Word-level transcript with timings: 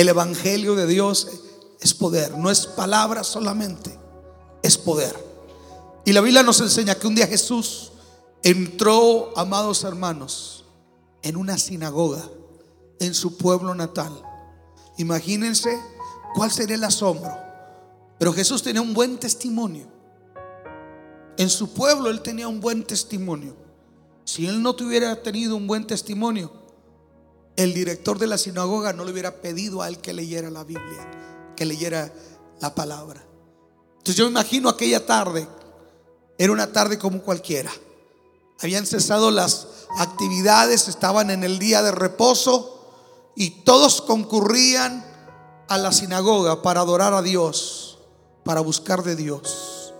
El 0.00 0.08
Evangelio 0.08 0.76
de 0.76 0.86
Dios 0.86 1.28
es 1.78 1.92
poder, 1.92 2.38
no 2.38 2.50
es 2.50 2.66
palabra 2.66 3.22
solamente, 3.22 3.94
es 4.62 4.78
poder. 4.78 5.14
Y 6.06 6.14
la 6.14 6.22
Biblia 6.22 6.42
nos 6.42 6.58
enseña 6.62 6.94
que 6.94 7.06
un 7.06 7.14
día 7.14 7.26
Jesús 7.26 7.92
entró, 8.42 9.30
amados 9.36 9.84
hermanos, 9.84 10.64
en 11.20 11.36
una 11.36 11.58
sinagoga 11.58 12.22
en 12.98 13.12
su 13.12 13.36
pueblo 13.36 13.74
natal. 13.74 14.10
Imagínense 14.96 15.78
cuál 16.34 16.50
sería 16.50 16.76
el 16.76 16.84
asombro. 16.84 17.36
Pero 18.18 18.32
Jesús 18.32 18.62
tenía 18.62 18.80
un 18.80 18.94
buen 18.94 19.18
testimonio. 19.18 19.86
En 21.36 21.50
su 21.50 21.74
pueblo 21.74 22.08
él 22.08 22.22
tenía 22.22 22.48
un 22.48 22.62
buen 22.62 22.84
testimonio. 22.84 23.54
Si 24.24 24.46
él 24.46 24.62
no 24.62 24.72
tuviera 24.72 25.22
tenido 25.22 25.56
un 25.56 25.66
buen 25.66 25.86
testimonio, 25.86 26.50
el 27.62 27.74
director 27.74 28.18
de 28.18 28.26
la 28.26 28.38
sinagoga 28.38 28.94
no 28.94 29.04
le 29.04 29.12
hubiera 29.12 29.42
pedido 29.42 29.82
a 29.82 29.88
él 29.88 29.98
que 29.98 30.14
leyera 30.14 30.50
la 30.50 30.64
Biblia, 30.64 31.52
que 31.56 31.66
leyera 31.66 32.10
la 32.58 32.74
palabra. 32.74 33.22
Entonces 33.98 34.16
yo 34.16 34.24
me 34.24 34.30
imagino 34.30 34.70
aquella 34.70 35.04
tarde, 35.04 35.46
era 36.38 36.52
una 36.52 36.72
tarde 36.72 36.98
como 36.98 37.20
cualquiera. 37.20 37.70
Habían 38.60 38.86
cesado 38.86 39.30
las 39.30 39.66
actividades, 39.98 40.88
estaban 40.88 41.30
en 41.30 41.44
el 41.44 41.58
día 41.58 41.82
de 41.82 41.92
reposo 41.92 43.32
y 43.36 43.62
todos 43.62 44.00
concurrían 44.00 45.04
a 45.68 45.76
la 45.76 45.92
sinagoga 45.92 46.62
para 46.62 46.80
adorar 46.80 47.12
a 47.12 47.20
Dios, 47.20 47.98
para 48.42 48.60
buscar 48.60 49.02
de 49.02 49.16
Dios. 49.16 49.92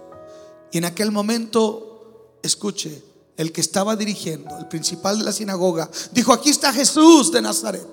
Y 0.72 0.78
en 0.78 0.86
aquel 0.86 1.10
momento, 1.10 2.38
escuche, 2.42 3.09
el 3.40 3.52
que 3.52 3.62
estaba 3.62 3.96
dirigiendo, 3.96 4.54
el 4.58 4.68
principal 4.68 5.18
de 5.18 5.24
la 5.24 5.32
sinagoga, 5.32 5.88
dijo, 6.12 6.30
aquí 6.30 6.50
está 6.50 6.74
Jesús 6.74 7.32
de 7.32 7.40
Nazaret. 7.40 7.86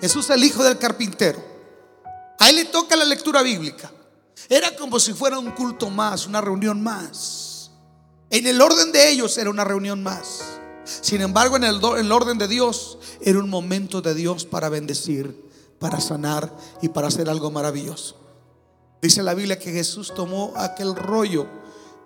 Jesús 0.00 0.28
el 0.30 0.42
hijo 0.42 0.64
del 0.64 0.76
carpintero. 0.76 1.40
A 2.40 2.50
él 2.50 2.56
le 2.56 2.64
toca 2.64 2.96
la 2.96 3.04
lectura 3.04 3.42
bíblica. 3.42 3.92
Era 4.48 4.74
como 4.74 4.98
si 4.98 5.12
fuera 5.12 5.38
un 5.38 5.52
culto 5.52 5.88
más, 5.88 6.26
una 6.26 6.40
reunión 6.40 6.82
más. 6.82 7.70
En 8.28 8.44
el 8.44 8.60
orden 8.60 8.90
de 8.90 9.08
ellos 9.08 9.38
era 9.38 9.50
una 9.50 9.62
reunión 9.62 10.02
más. 10.02 10.40
Sin 10.84 11.20
embargo, 11.20 11.54
en 11.54 11.62
el, 11.62 11.76
en 11.76 11.98
el 11.98 12.10
orden 12.10 12.36
de 12.36 12.48
Dios 12.48 12.98
era 13.20 13.38
un 13.38 13.48
momento 13.48 14.02
de 14.02 14.14
Dios 14.14 14.44
para 14.44 14.68
bendecir, 14.68 15.48
para 15.78 16.00
sanar 16.00 16.52
y 16.80 16.88
para 16.88 17.06
hacer 17.06 17.30
algo 17.30 17.52
maravilloso. 17.52 18.16
Dice 19.00 19.22
la 19.22 19.34
Biblia 19.34 19.60
que 19.60 19.70
Jesús 19.70 20.12
tomó 20.12 20.52
aquel 20.56 20.96
rollo 20.96 21.46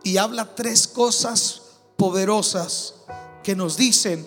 y 0.04 0.18
habla 0.18 0.54
tres 0.54 0.86
cosas 0.86 1.62
poderosas 1.96 2.94
que 3.42 3.54
nos 3.56 3.76
dicen 3.76 4.26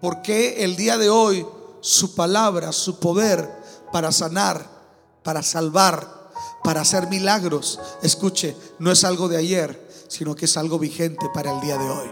por 0.00 0.22
qué 0.22 0.64
el 0.64 0.76
día 0.76 0.98
de 0.98 1.10
hoy 1.10 1.46
su 1.80 2.14
palabra, 2.14 2.72
su 2.72 2.98
poder 2.98 3.50
para 3.92 4.12
sanar, 4.12 4.66
para 5.22 5.42
salvar, 5.42 6.30
para 6.62 6.82
hacer 6.82 7.08
milagros, 7.08 7.78
escuche, 8.02 8.56
no 8.78 8.92
es 8.92 9.04
algo 9.04 9.28
de 9.28 9.36
ayer, 9.36 9.88
sino 10.08 10.34
que 10.34 10.44
es 10.44 10.56
algo 10.56 10.78
vigente 10.78 11.26
para 11.34 11.52
el 11.52 11.60
día 11.60 11.76
de 11.76 11.88
hoy. 11.88 12.10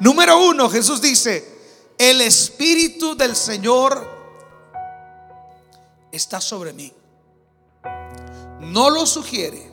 Número 0.00 0.40
uno, 0.48 0.68
Jesús 0.70 1.00
dice, 1.00 1.58
el 1.98 2.20
Espíritu 2.20 3.16
del 3.16 3.36
Señor 3.36 4.06
está 6.12 6.40
sobre 6.40 6.72
mí. 6.72 6.92
No 8.60 8.90
lo 8.90 9.06
sugiere. 9.06 9.67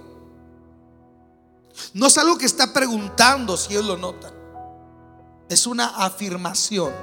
No 1.93 2.07
es 2.07 2.17
algo 2.17 2.37
que 2.37 2.45
está 2.45 2.73
preguntando 2.73 3.57
si 3.57 3.73
ellos 3.73 3.85
lo 3.85 3.97
notan. 3.97 4.33
Es 5.49 5.67
una 5.67 5.87
afirmación. 6.05 6.93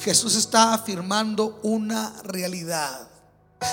Jesús 0.00 0.36
está 0.36 0.74
afirmando 0.74 1.58
una 1.62 2.14
realidad. 2.22 3.08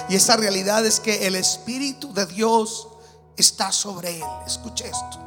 Y 0.10 0.16
esa 0.16 0.38
realidad 0.38 0.86
es 0.86 1.00
que 1.00 1.28
el 1.28 1.36
Espíritu 1.36 2.14
de 2.14 2.26
Dios 2.26 2.88
está 3.36 3.72
sobre 3.72 4.18
él. 4.18 4.26
Escuche 4.46 4.86
esto. 4.86 5.20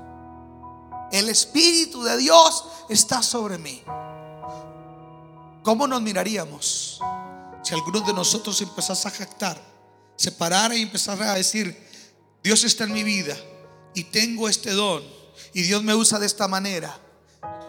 El 1.13 1.29
Espíritu 1.29 2.03
de 2.03 2.17
Dios 2.17 2.65
está 2.89 3.23
sobre 3.23 3.59
mí. 3.59 3.83
¿Cómo 5.63 5.87
nos 5.87 6.03
miraríamos 6.03 7.01
si 7.63 7.75
alguno 7.75 8.01
de 8.01 8.13
nosotros 8.13 8.61
empezase 8.61 9.09
a 9.09 9.11
jactar, 9.11 9.61
se 10.17 10.31
parara 10.31 10.77
y 10.77 10.83
empezara 10.83 11.33
a 11.33 11.37
decir, 11.37 11.89
Dios 12.43 12.63
está 12.65 12.85
en 12.85 12.93
mi 12.93 13.03
vida 13.03 13.37
y 13.95 14.05
tengo 14.05 14.49
este 14.49 14.73
don 14.73 15.03
y 15.53 15.63
Dios 15.63 15.83
me 15.83 15.95
usa 15.95 16.19
de 16.19 16.27
esta 16.27 16.49
manera 16.49 16.99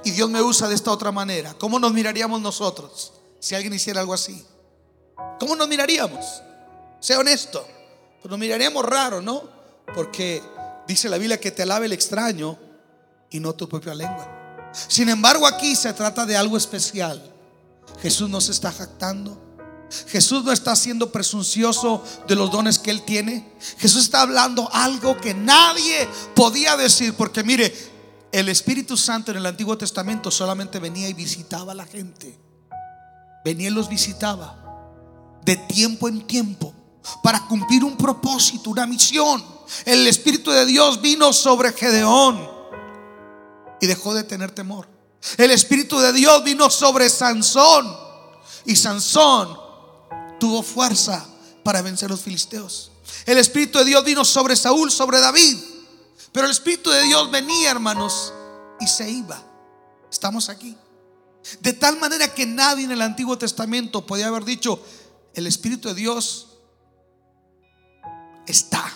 y 0.03 0.11
Dios 0.11 0.29
me 0.29 0.41
usa 0.41 0.67
de 0.67 0.75
esta 0.75 0.91
otra 0.91 1.11
manera? 1.11 1.53
¿Cómo 1.57 1.79
nos 1.79 1.93
miraríamos 1.93 2.41
nosotros 2.41 3.13
si 3.39 3.55
alguien 3.55 3.73
hiciera 3.73 4.01
algo 4.01 4.13
así? 4.13 4.45
¿Cómo 5.39 5.55
nos 5.55 5.67
miraríamos? 5.67 6.25
Sea 6.99 7.19
honesto. 7.19 7.67
Nos 8.23 8.39
miraríamos 8.39 8.83
raro, 8.83 9.21
¿no? 9.21 9.43
Porque 9.93 10.41
dice 10.87 11.09
la 11.09 11.17
Biblia 11.17 11.39
que 11.39 11.51
te 11.51 11.61
alabe 11.61 11.85
el 11.85 11.93
extraño 11.93 12.57
y 13.29 13.39
no 13.39 13.53
tu 13.53 13.69
propia 13.69 13.93
lengua. 13.93 14.71
Sin 14.73 15.09
embargo, 15.09 15.45
aquí 15.45 15.75
se 15.75 15.93
trata 15.93 16.25
de 16.25 16.35
algo 16.35 16.57
especial. 16.57 17.21
Jesús 18.01 18.29
no 18.29 18.41
se 18.41 18.51
está 18.51 18.71
jactando. 18.71 19.44
Jesús 20.07 20.43
no 20.43 20.51
está 20.51 20.75
siendo 20.75 21.11
presuncioso 21.11 22.03
de 22.27 22.35
los 22.35 22.51
dones 22.51 22.79
que 22.79 22.91
él 22.91 23.03
tiene. 23.03 23.53
Jesús 23.77 24.03
está 24.03 24.21
hablando 24.21 24.69
algo 24.73 25.17
que 25.17 25.33
nadie 25.33 26.07
podía 26.35 26.75
decir. 26.77 27.13
Porque 27.13 27.43
mire, 27.43 27.73
el 28.31 28.49
Espíritu 28.49 28.97
Santo 28.97 29.31
en 29.31 29.37
el 29.37 29.45
Antiguo 29.45 29.77
Testamento 29.77 30.29
solamente 30.31 30.79
venía 30.79 31.07
y 31.07 31.13
visitaba 31.13 31.71
a 31.71 31.75
la 31.75 31.85
gente. 31.85 32.37
Venía 33.43 33.69
y 33.69 33.71
los 33.71 33.87
visitaba 33.87 34.61
de 35.43 35.55
tiempo 35.55 36.07
en 36.07 36.25
tiempo 36.25 36.73
para 37.23 37.45
cumplir 37.47 37.83
un 37.83 37.95
propósito, 37.95 38.71
una 38.71 38.85
misión. 38.85 39.43
El 39.85 40.07
Espíritu 40.07 40.51
de 40.51 40.65
Dios 40.65 41.01
vino 41.01 41.31
sobre 41.31 41.71
Gedeón 41.71 42.49
y 43.79 43.87
dejó 43.87 44.13
de 44.13 44.23
tener 44.23 44.51
temor. 44.51 44.87
El 45.37 45.51
Espíritu 45.51 45.99
de 45.99 46.13
Dios 46.13 46.43
vino 46.43 46.69
sobre 46.69 47.09
Sansón 47.09 47.95
y 48.65 48.75
Sansón 48.75 49.64
tuvo 50.45 50.61
fuerza 50.61 51.25
para 51.63 51.81
vencer 51.81 52.05
a 52.05 52.11
los 52.11 52.21
filisteos. 52.21 52.91
El 53.25 53.39
Espíritu 53.39 53.79
de 53.79 53.85
Dios 53.85 54.05
vino 54.05 54.23
sobre 54.23 54.55
Saúl, 54.55 54.91
sobre 54.91 55.19
David. 55.19 55.57
Pero 56.31 56.45
el 56.45 56.51
Espíritu 56.51 56.91
de 56.91 57.01
Dios 57.01 57.31
venía, 57.31 57.71
hermanos, 57.71 58.31
y 58.79 58.85
se 58.85 59.09
iba. 59.09 59.41
Estamos 60.11 60.49
aquí. 60.49 60.77
De 61.61 61.73
tal 61.73 61.97
manera 61.97 62.31
que 62.31 62.45
nadie 62.45 62.85
en 62.85 62.91
el 62.91 63.01
Antiguo 63.01 63.39
Testamento 63.39 64.05
podía 64.05 64.27
haber 64.27 64.45
dicho, 64.45 64.79
el 65.33 65.47
Espíritu 65.47 65.87
de 65.87 65.95
Dios 65.95 66.45
está. 68.45 68.93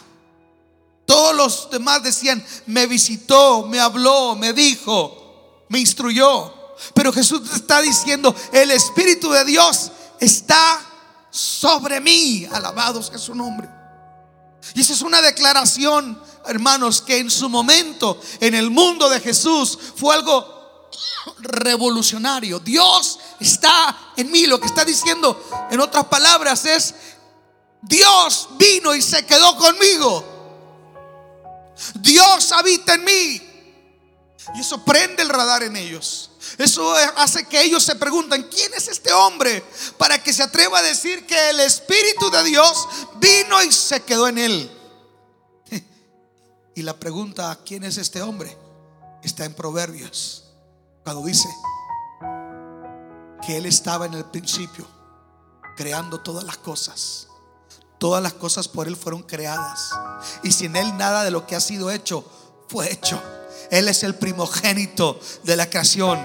Todos 1.08 1.36
los 1.36 1.72
demás 1.72 2.04
decían, 2.04 2.46
me 2.68 2.86
visitó, 2.86 3.66
me 3.66 3.80
habló, 3.80 4.36
me 4.36 4.54
dijo, 4.54 5.66
me 5.70 5.80
instruyó. 5.80 6.54
Pero 6.94 7.12
Jesús 7.12 7.42
está 7.56 7.82
diciendo, 7.82 8.36
el 8.52 8.70
Espíritu 8.70 9.32
de 9.32 9.46
Dios 9.46 9.92
está 10.20 10.86
sobre 11.30 12.00
mí. 12.00 12.48
Alabados 12.52 13.12
es 13.14 13.22
su 13.22 13.36
nombre. 13.36 13.70
Y 14.74 14.82
esa 14.82 14.94
es 14.94 15.02
una 15.02 15.22
declaración, 15.22 16.22
hermanos, 16.46 17.02
que 17.02 17.18
en 17.18 17.32
su 17.32 17.50
momento, 17.50 18.20
en 18.40 18.56
el 18.56 18.70
mundo 18.70 19.10
de 19.10 19.20
Jesús, 19.20 19.78
fue 19.96 20.16
algo 20.16 20.90
revolucionario. 21.40 22.60
Dios 22.60 23.20
está 23.40 24.14
en 24.16 24.32
mí. 24.32 24.46
Lo 24.48 24.60
que 24.60 24.68
está 24.68 24.86
diciendo, 24.86 25.42
en 25.72 25.80
otras 25.80 26.06
palabras, 26.06 26.66
es, 26.66 26.94
Dios 27.82 28.50
vino 28.58 28.94
y 28.94 29.02
se 29.02 29.26
quedó 29.26 29.56
conmigo. 29.58 30.26
Dios 31.96 32.52
habita 32.52 32.96
en 32.96 33.04
mí. 33.04 33.42
Y 34.56 34.62
eso 34.62 34.84
prende 34.84 35.24
el 35.24 35.30
radar 35.30 35.64
en 35.64 35.76
ellos. 35.76 36.29
Eso 36.60 36.94
hace 37.16 37.46
que 37.48 37.62
ellos 37.62 37.82
se 37.82 37.96
pregunten, 37.96 38.44
¿quién 38.44 38.74
es 38.74 38.90
este 38.90 39.14
hombre? 39.14 39.64
Para 39.98 40.22
que 40.22 40.34
se 40.34 40.44
atreva 40.44 40.80
a 40.80 40.82
decir 40.82 41.26
que 41.26 41.52
el 41.52 41.62
Espíritu 41.62 42.30
de 42.30 42.44
Dios 42.44 42.86
vino 43.16 43.64
y 43.64 43.72
se 43.72 44.04
quedó 44.04 44.28
en 44.28 44.38
él. 44.38 44.72
Y 46.76 46.82
la 46.82 47.00
pregunta, 47.00 47.58
¿quién 47.66 47.86
es 47.86 47.98
este 47.98 48.22
hombre? 48.22 48.58
Está 49.24 49.46
en 49.46 49.54
Proverbios. 49.54 50.52
Cuando 51.06 51.26
dice 51.26 51.48
que 53.46 53.56
él 53.56 53.66
estaba 53.66 54.06
en 54.06 54.16
el 54.16 54.26
principio 54.26 54.86
creando 55.78 56.20
todas 56.20 56.44
las 56.44 56.58
cosas. 56.58 57.28
Todas 58.00 58.22
las 58.22 58.34
cosas 58.34 58.68
por 58.68 58.90
él 58.90 58.98
fueron 58.98 59.24
creadas. 59.24 59.92
Y 60.44 60.52
sin 60.52 60.76
él 60.76 60.98
nada 60.98 61.24
de 61.24 61.32
lo 61.32 61.48
que 61.48 61.56
ha 61.56 61.62
sido 61.62 61.90
hecho 61.90 62.26
fue 62.68 62.92
hecho. 62.92 63.22
Él 63.72 63.88
es 63.88 64.04
el 64.04 64.16
primogénito 64.16 65.20
de 65.44 65.56
la 65.56 65.70
creación. 65.70 66.20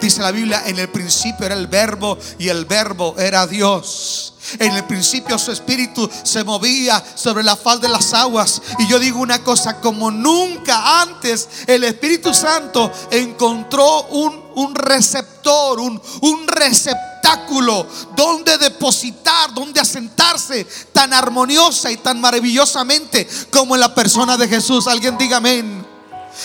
Dice 0.00 0.20
la 0.22 0.30
Biblia, 0.30 0.62
en 0.66 0.78
el 0.78 0.88
principio 0.88 1.46
era 1.46 1.54
el 1.54 1.66
verbo 1.66 2.18
y 2.38 2.48
el 2.48 2.64
verbo 2.64 3.14
era 3.18 3.46
Dios. 3.46 4.34
En 4.58 4.72
el 4.72 4.84
principio 4.84 5.38
su 5.38 5.52
espíritu 5.52 6.08
se 6.22 6.44
movía 6.44 7.02
sobre 7.14 7.42
la 7.42 7.56
faz 7.56 7.80
de 7.80 7.88
las 7.88 8.12
aguas. 8.12 8.60
Y 8.78 8.86
yo 8.86 8.98
digo 8.98 9.20
una 9.20 9.42
cosa, 9.42 9.80
como 9.80 10.10
nunca 10.10 11.00
antes 11.02 11.48
el 11.66 11.84
Espíritu 11.84 12.34
Santo 12.34 12.92
encontró 13.10 14.02
un, 14.08 14.44
un 14.54 14.74
receptor, 14.74 15.80
un, 15.80 16.00
un 16.20 16.46
receptáculo 16.46 17.86
donde 18.14 18.58
depositar, 18.58 19.54
donde 19.54 19.80
asentarse 19.80 20.66
tan 20.92 21.12
armoniosa 21.12 21.90
y 21.90 21.96
tan 21.96 22.20
maravillosamente 22.20 23.26
como 23.50 23.74
en 23.74 23.80
la 23.80 23.94
persona 23.94 24.36
de 24.36 24.46
Jesús. 24.46 24.86
Alguien 24.86 25.16
diga 25.16 25.38
amén. 25.38 25.93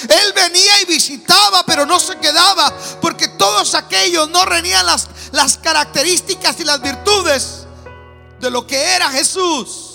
Él 0.07 0.33
venía 0.33 0.81
y 0.81 0.85
visitaba, 0.85 1.63
pero 1.65 1.85
no 1.85 1.99
se 1.99 2.17
quedaba, 2.17 2.73
porque 3.01 3.27
todos 3.27 3.75
aquellos 3.75 4.29
no 4.29 4.45
renían 4.45 4.85
las, 4.85 5.07
las 5.31 5.57
características 5.57 6.59
y 6.59 6.63
las 6.63 6.81
virtudes 6.81 7.65
de 8.39 8.49
lo 8.49 8.65
que 8.65 8.77
era 8.77 9.09
Jesús. 9.11 9.89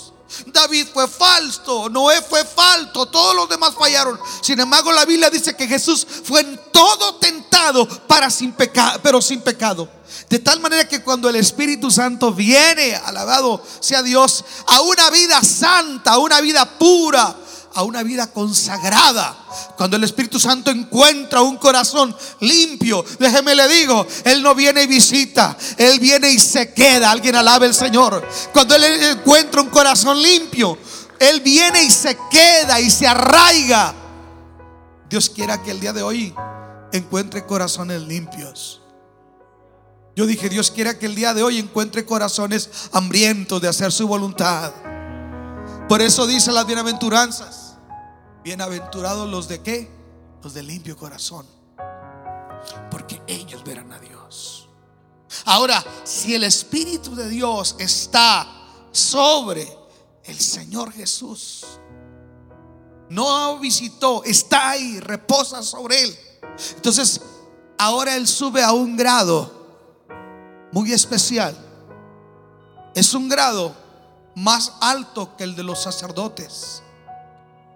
David 0.47 0.87
fue 0.93 1.07
falso, 1.07 1.89
Noé 1.89 2.21
fue 2.21 2.43
falso, 2.43 3.05
todos 3.05 3.35
los 3.35 3.47
demás 3.47 3.73
fallaron. 3.77 4.19
Sin 4.41 4.59
embargo, 4.59 4.91
la 4.91 5.05
Biblia 5.05 5.29
dice 5.29 5.55
que 5.55 5.67
Jesús 5.67 6.05
fue 6.23 6.41
en 6.41 6.59
todo 6.71 7.15
tentado 7.15 7.87
para 8.07 8.29
sin 8.29 8.51
pecado, 8.51 8.99
pero 9.01 9.21
sin 9.21 9.41
pecado. 9.41 9.87
De 10.29 10.39
tal 10.39 10.59
manera 10.59 10.87
que 10.87 11.03
cuando 11.03 11.29
el 11.29 11.35
Espíritu 11.35 11.91
Santo 11.91 12.33
viene, 12.33 12.95
alabado 12.95 13.61
sea 13.79 14.01
Dios, 14.01 14.43
a 14.67 14.81
una 14.81 15.09
vida 15.09 15.41
santa, 15.43 16.13
a 16.13 16.17
una 16.17 16.41
vida 16.41 16.65
pura, 16.77 17.35
a 17.75 17.83
una 17.83 18.03
vida 18.03 18.31
consagrada. 18.31 19.37
Cuando 19.77 19.97
el 19.97 20.03
Espíritu 20.05 20.39
Santo 20.39 20.71
encuentra 20.71 21.41
un 21.41 21.57
corazón 21.57 22.15
limpio, 22.39 23.05
déjeme 23.19 23.53
le 23.53 23.67
digo, 23.67 24.07
Él 24.23 24.41
no 24.41 24.55
viene 24.55 24.83
y 24.83 24.87
visita, 24.87 25.55
Él 25.77 25.99
viene 25.99 26.31
y 26.31 26.39
se 26.39 26.73
queda. 26.73 27.11
Alguien 27.11 27.35
alabe 27.35 27.67
al 27.67 27.73
Señor. 27.73 28.25
Cuando 28.53 28.75
Él 28.75 28.83
encuentra 28.83 29.61
un 29.61 29.69
corazón 29.69 30.21
limpio, 30.21 30.77
Él 31.19 31.41
viene 31.41 31.83
y 31.83 31.91
se 31.91 32.17
queda 32.31 32.79
y 32.79 32.89
se 32.89 33.07
arraiga. 33.07 33.93
Dios 35.09 35.29
quiera 35.29 35.61
que 35.61 35.71
el 35.71 35.79
día 35.79 35.93
de 35.93 36.01
hoy 36.01 36.33
encuentre 36.93 37.45
corazones 37.45 38.01
limpios. 38.01 38.81
Yo 40.15 40.25
dije, 40.25 40.47
Dios 40.47 40.71
quiera 40.71 40.97
que 40.97 41.07
el 41.07 41.15
día 41.15 41.33
de 41.33 41.43
hoy 41.43 41.59
encuentre 41.59 42.05
corazones 42.05 42.69
hambrientos 42.93 43.61
de 43.61 43.67
hacer 43.67 43.91
su 43.91 44.07
voluntad. 44.07 44.71
Por 45.89 46.01
eso 46.01 46.25
dice 46.25 46.53
las 46.53 46.65
bienaventuranzas. 46.65 47.64
Bienaventurados 48.45 49.27
los 49.27 49.47
de 49.47 49.63
qué? 49.63 49.89
Los 50.43 50.53
de 50.53 50.61
limpio 50.61 50.95
corazón. 50.95 51.47
Porque 52.91 53.19
ellos 53.25 53.63
verán 53.63 53.91
a 53.91 53.97
Dios. 53.97 54.69
Ahora, 55.45 55.83
si 56.03 56.35
el 56.35 56.43
Espíritu 56.43 57.15
de 57.15 57.27
Dios 57.27 57.75
está 57.79 58.47
sobre 58.91 59.67
el 60.25 60.39
Señor 60.39 60.91
Jesús, 60.93 61.65
no 63.09 63.57
visitó, 63.57 64.23
está 64.23 64.69
ahí, 64.69 64.99
reposa 64.99 65.63
sobre 65.63 66.03
él. 66.03 66.15
Entonces, 66.75 67.19
ahora 67.79 68.15
él 68.15 68.27
sube 68.27 68.61
a 68.61 68.73
un 68.73 68.95
grado 68.95 69.51
muy 70.71 70.93
especial. 70.93 71.57
Es 72.93 73.15
un 73.15 73.27
grado 73.27 73.75
más 74.35 74.73
alto 74.81 75.35
que 75.35 75.45
el 75.45 75.55
de 75.55 75.63
los 75.63 75.81
sacerdotes 75.81 76.83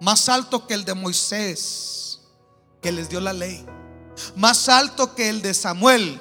más 0.00 0.28
alto 0.28 0.66
que 0.66 0.74
el 0.74 0.84
de 0.84 0.94
Moisés, 0.94 2.20
que 2.80 2.90
les 2.90 3.08
dio 3.08 3.20
la 3.20 3.32
ley, 3.32 3.64
más 4.36 4.68
alto 4.68 5.14
que 5.14 5.28
el 5.28 5.42
de 5.42 5.54
Samuel, 5.54 6.20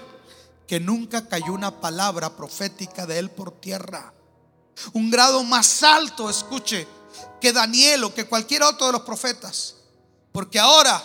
que 0.67 0.79
nunca 0.79 1.27
cayó 1.27 1.53
una 1.53 1.81
palabra 1.81 2.35
profética 2.35 3.05
de 3.05 3.17
él 3.17 3.31
por 3.31 3.59
tierra. 3.59 4.13
Un 4.93 5.09
grado 5.09 5.43
más 5.43 5.81
alto, 5.83 6.29
escuche, 6.29 6.87
que 7.41 7.51
Daniel 7.51 8.03
o 8.03 8.13
que 8.13 8.27
cualquier 8.27 8.63
otro 8.63 8.87
de 8.87 8.93
los 8.93 9.01
profetas. 9.01 9.77
Porque 10.31 10.59
ahora 10.59 11.03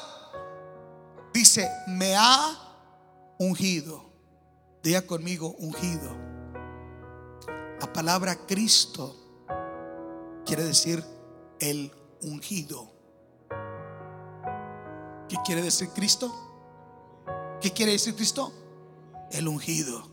dice, 1.32 1.70
me 1.88 2.14
ha 2.14 2.58
ungido. 3.38 4.04
Diga 4.82 5.02
conmigo, 5.02 5.54
ungido. 5.58 6.14
La 7.80 7.92
palabra 7.92 8.36
Cristo 8.46 9.16
quiere 10.44 10.64
decir 10.64 11.02
el 11.58 11.90
ungido. 12.22 12.92
¿Qué 15.28 15.36
quiere 15.44 15.62
decir 15.62 15.88
Cristo? 15.90 16.32
¿Qué 17.60 17.72
quiere 17.72 17.92
decir 17.92 18.14
Cristo? 18.14 18.52
El 19.30 19.48
ungido. 19.48 20.10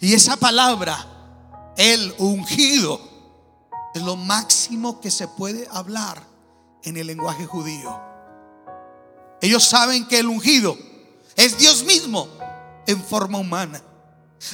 Y 0.00 0.14
esa 0.14 0.36
palabra, 0.36 1.72
el 1.76 2.14
ungido, 2.18 3.00
es 3.94 4.02
lo 4.02 4.16
máximo 4.16 5.00
que 5.00 5.10
se 5.10 5.26
puede 5.26 5.66
hablar 5.70 6.22
en 6.82 6.96
el 6.96 7.06
lenguaje 7.06 7.46
judío. 7.46 8.00
Ellos 9.40 9.64
saben 9.64 10.06
que 10.06 10.18
el 10.18 10.26
ungido 10.26 10.76
es 11.36 11.58
Dios 11.58 11.84
mismo 11.84 12.28
en 12.86 13.02
forma 13.02 13.38
humana. 13.38 13.82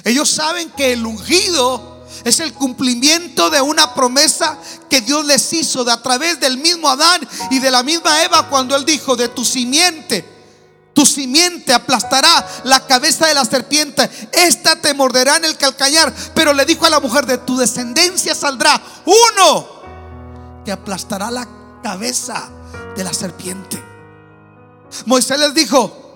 Ellos 0.05 0.31
saben 0.31 0.71
que 0.71 0.93
el 0.93 1.05
ungido 1.05 1.96
es 2.25 2.41
el 2.41 2.53
cumplimiento 2.53 3.51
de 3.51 3.61
una 3.61 3.95
promesa 3.95 4.59
que 4.89 5.01
Dios 5.01 5.25
les 5.25 5.53
hizo 5.53 5.85
de 5.85 5.93
a 5.93 6.03
través 6.03 6.41
del 6.41 6.59
mismo 6.59 6.89
Adán 6.89 7.27
y 7.51 7.59
de 7.59 7.71
la 7.71 7.83
misma 7.83 8.23
Eva 8.23 8.49
cuando 8.49 8.77
él 8.77 8.85
dijo, 8.85 9.17
de 9.17 9.29
tu 9.29 9.45
simiente, 9.45 10.25
tu 10.93 11.05
simiente 11.05 11.75
aplastará 11.75 12.47
la 12.65 12.87
cabeza 12.87 13.27
de 13.27 13.35
la 13.35 13.45
serpiente, 13.45 14.09
esta 14.33 14.81
te 14.81 14.95
morderá 14.95 15.37
en 15.37 15.45
el 15.45 15.57
calcañar, 15.57 16.13
pero 16.35 16.53
le 16.53 16.65
dijo 16.65 16.87
a 16.87 16.91
la 16.91 17.01
mujer, 17.01 17.27
de 17.27 17.39
tu 17.39 17.57
descendencia 17.57 18.35
saldrá 18.35 18.81
uno 19.05 20.63
que 20.65 20.73
aplastará 20.73 21.31
la 21.31 21.47
cabeza 21.83 22.49
de 22.97 23.05
la 23.05 23.13
serpiente. 23.13 23.83
Moisés 25.05 25.39
les 25.39 25.55
dijo, 25.55 26.07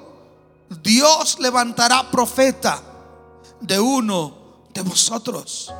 Dios 0.82 1.38
levantará 1.40 2.10
profeta 2.10 2.82
de 3.60 3.78
uno 3.78 4.39
de 4.72 4.82
vosotros. 4.82 5.72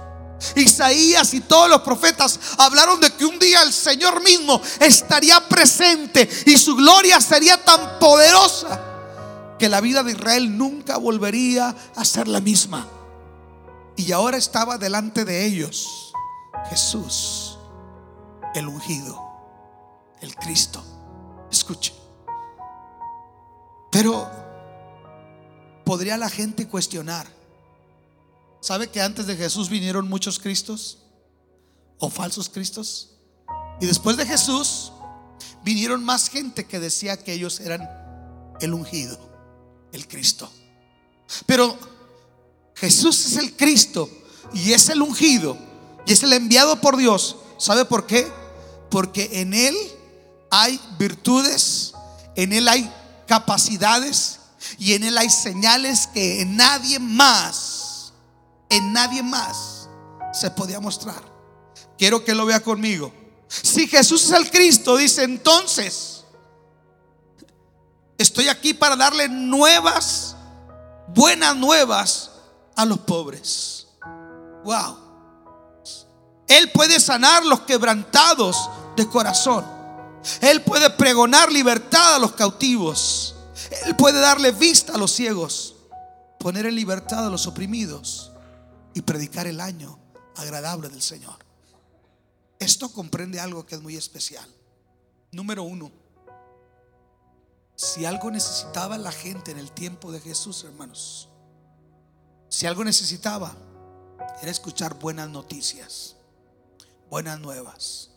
Isaías 0.56 1.34
y 1.34 1.40
todos 1.40 1.68
los 1.68 1.82
profetas 1.82 2.40
hablaron 2.58 2.98
de 3.00 3.12
que 3.12 3.24
un 3.24 3.38
día 3.38 3.62
el 3.62 3.72
Señor 3.72 4.22
mismo 4.22 4.60
estaría 4.80 5.46
presente 5.48 6.28
y 6.46 6.56
su 6.56 6.74
gloria 6.76 7.20
sería 7.20 7.62
tan 7.62 7.98
poderosa 7.98 8.80
que 9.58 9.68
la 9.68 9.80
vida 9.82 10.02
de 10.02 10.12
Israel 10.12 10.56
nunca 10.56 10.96
volvería 10.96 11.76
a 11.94 12.04
ser 12.04 12.26
la 12.26 12.40
misma. 12.40 12.88
Y 13.96 14.12
ahora 14.12 14.38
estaba 14.38 14.78
delante 14.78 15.26
de 15.26 15.44
ellos 15.44 16.14
Jesús, 16.70 17.58
el 18.54 18.66
ungido, 18.66 19.20
el 20.22 20.34
Cristo. 20.36 20.82
Escuche. 21.50 21.92
Pero 23.90 24.30
podría 25.84 26.16
la 26.16 26.30
gente 26.30 26.68
cuestionar 26.68 27.39
¿Sabe 28.60 28.88
que 28.88 29.00
antes 29.00 29.26
de 29.26 29.36
Jesús 29.36 29.70
vinieron 29.70 30.08
muchos 30.08 30.38
Cristos 30.38 30.98
o 31.98 32.10
falsos 32.10 32.48
Cristos? 32.50 33.12
Y 33.80 33.86
después 33.86 34.16
de 34.18 34.26
Jesús 34.26 34.92
vinieron 35.64 36.04
más 36.04 36.28
gente 36.28 36.66
que 36.66 36.78
decía 36.78 37.16
que 37.16 37.32
ellos 37.32 37.60
eran 37.60 37.88
el 38.60 38.74
ungido, 38.74 39.18
el 39.92 40.06
Cristo. 40.06 40.50
Pero 41.46 41.78
Jesús 42.74 43.26
es 43.26 43.36
el 43.38 43.56
Cristo 43.56 44.10
y 44.52 44.72
es 44.72 44.90
el 44.90 45.00
ungido 45.00 45.56
y 46.06 46.12
es 46.12 46.22
el 46.22 46.32
enviado 46.34 46.80
por 46.82 46.98
Dios. 46.98 47.36
¿Sabe 47.58 47.86
por 47.86 48.06
qué? 48.06 48.30
Porque 48.90 49.40
en 49.40 49.54
Él 49.54 49.74
hay 50.50 50.78
virtudes, 50.98 51.94
en 52.36 52.52
Él 52.52 52.68
hay 52.68 52.92
capacidades 53.26 54.40
y 54.78 54.92
en 54.92 55.04
Él 55.04 55.16
hay 55.16 55.30
señales 55.30 56.08
que 56.08 56.42
en 56.42 56.56
nadie 56.56 56.98
más 56.98 57.69
en 58.70 58.92
nadie 58.92 59.22
más 59.22 59.88
se 60.32 60.50
podía 60.50 60.80
mostrar. 60.80 61.22
Quiero 61.98 62.24
que 62.24 62.34
lo 62.34 62.46
vea 62.46 62.62
conmigo. 62.62 63.12
Si 63.48 63.86
Jesús 63.88 64.24
es 64.24 64.30
el 64.30 64.50
Cristo, 64.50 64.96
dice 64.96 65.24
entonces, 65.24 66.24
estoy 68.16 68.48
aquí 68.48 68.72
para 68.72 68.96
darle 68.96 69.28
nuevas, 69.28 70.36
buenas 71.08 71.56
nuevas 71.56 72.30
a 72.76 72.84
los 72.86 73.00
pobres. 73.00 73.88
Wow. 74.64 74.96
Él 76.46 76.70
puede 76.72 77.00
sanar 77.00 77.44
los 77.44 77.60
quebrantados 77.62 78.70
de 78.96 79.08
corazón. 79.08 79.64
Él 80.40 80.62
puede 80.62 80.90
pregonar 80.90 81.50
libertad 81.50 82.16
a 82.16 82.18
los 82.18 82.32
cautivos. 82.32 83.34
Él 83.84 83.96
puede 83.96 84.20
darle 84.20 84.52
vista 84.52 84.94
a 84.94 84.98
los 84.98 85.12
ciegos. 85.12 85.74
Poner 86.38 86.66
en 86.66 86.74
libertad 86.74 87.26
a 87.26 87.30
los 87.30 87.46
oprimidos 87.46 88.29
y 88.94 89.02
predicar 89.02 89.46
el 89.46 89.60
año 89.60 89.98
agradable 90.36 90.88
del 90.88 91.02
Señor. 91.02 91.36
Esto 92.58 92.92
comprende 92.92 93.40
algo 93.40 93.64
que 93.64 93.74
es 93.74 93.80
muy 93.80 93.96
especial. 93.96 94.48
Número 95.32 95.62
uno, 95.62 95.90
Si 97.76 98.04
algo 98.04 98.30
necesitaba 98.30 98.98
la 98.98 99.10
gente 99.10 99.52
en 99.52 99.58
el 99.58 99.72
tiempo 99.72 100.12
de 100.12 100.20
Jesús, 100.20 100.64
hermanos, 100.64 101.30
si 102.50 102.66
algo 102.66 102.84
necesitaba, 102.84 103.56
era 104.42 104.50
escuchar 104.50 104.98
buenas 104.98 105.30
noticias, 105.30 106.16
buenas 107.08 107.40
nuevas. 107.40 108.10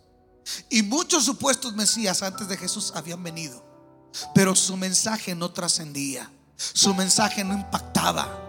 Y 0.70 0.84
muchos 0.84 1.24
supuestos 1.24 1.74
Mesías 1.76 2.24
antes 2.24 2.50
de 2.50 2.58
Jesús 2.58 2.92
habían 2.94 3.24
venido, 3.24 3.64
pero 4.36 4.54
su 4.54 4.76
mensaje 4.76 5.34
no 5.34 5.54
trascendía, 5.54 6.30
su 6.58 6.94
mensaje 6.94 7.46
no 7.46 7.54
impactaba. 7.54 8.43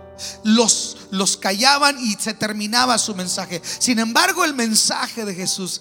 Los, 0.45 0.97
los 1.11 1.37
callaban 1.37 1.99
y 1.99 2.15
se 2.15 2.35
terminaba 2.35 2.99
su 2.99 3.15
mensaje. 3.15 3.61
Sin 3.65 3.99
embargo, 3.99 4.45
el 4.45 4.55
mensaje 4.55 5.25
de 5.25 5.35
Jesús, 5.35 5.81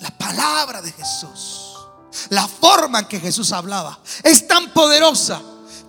la 0.00 0.10
palabra 0.10 0.82
de 0.82 0.92
Jesús, 0.92 1.72
la 2.30 2.46
forma 2.46 3.00
en 3.00 3.06
que 3.06 3.20
Jesús 3.20 3.52
hablaba, 3.52 3.98
es 4.22 4.46
tan 4.46 4.72
poderosa 4.72 5.40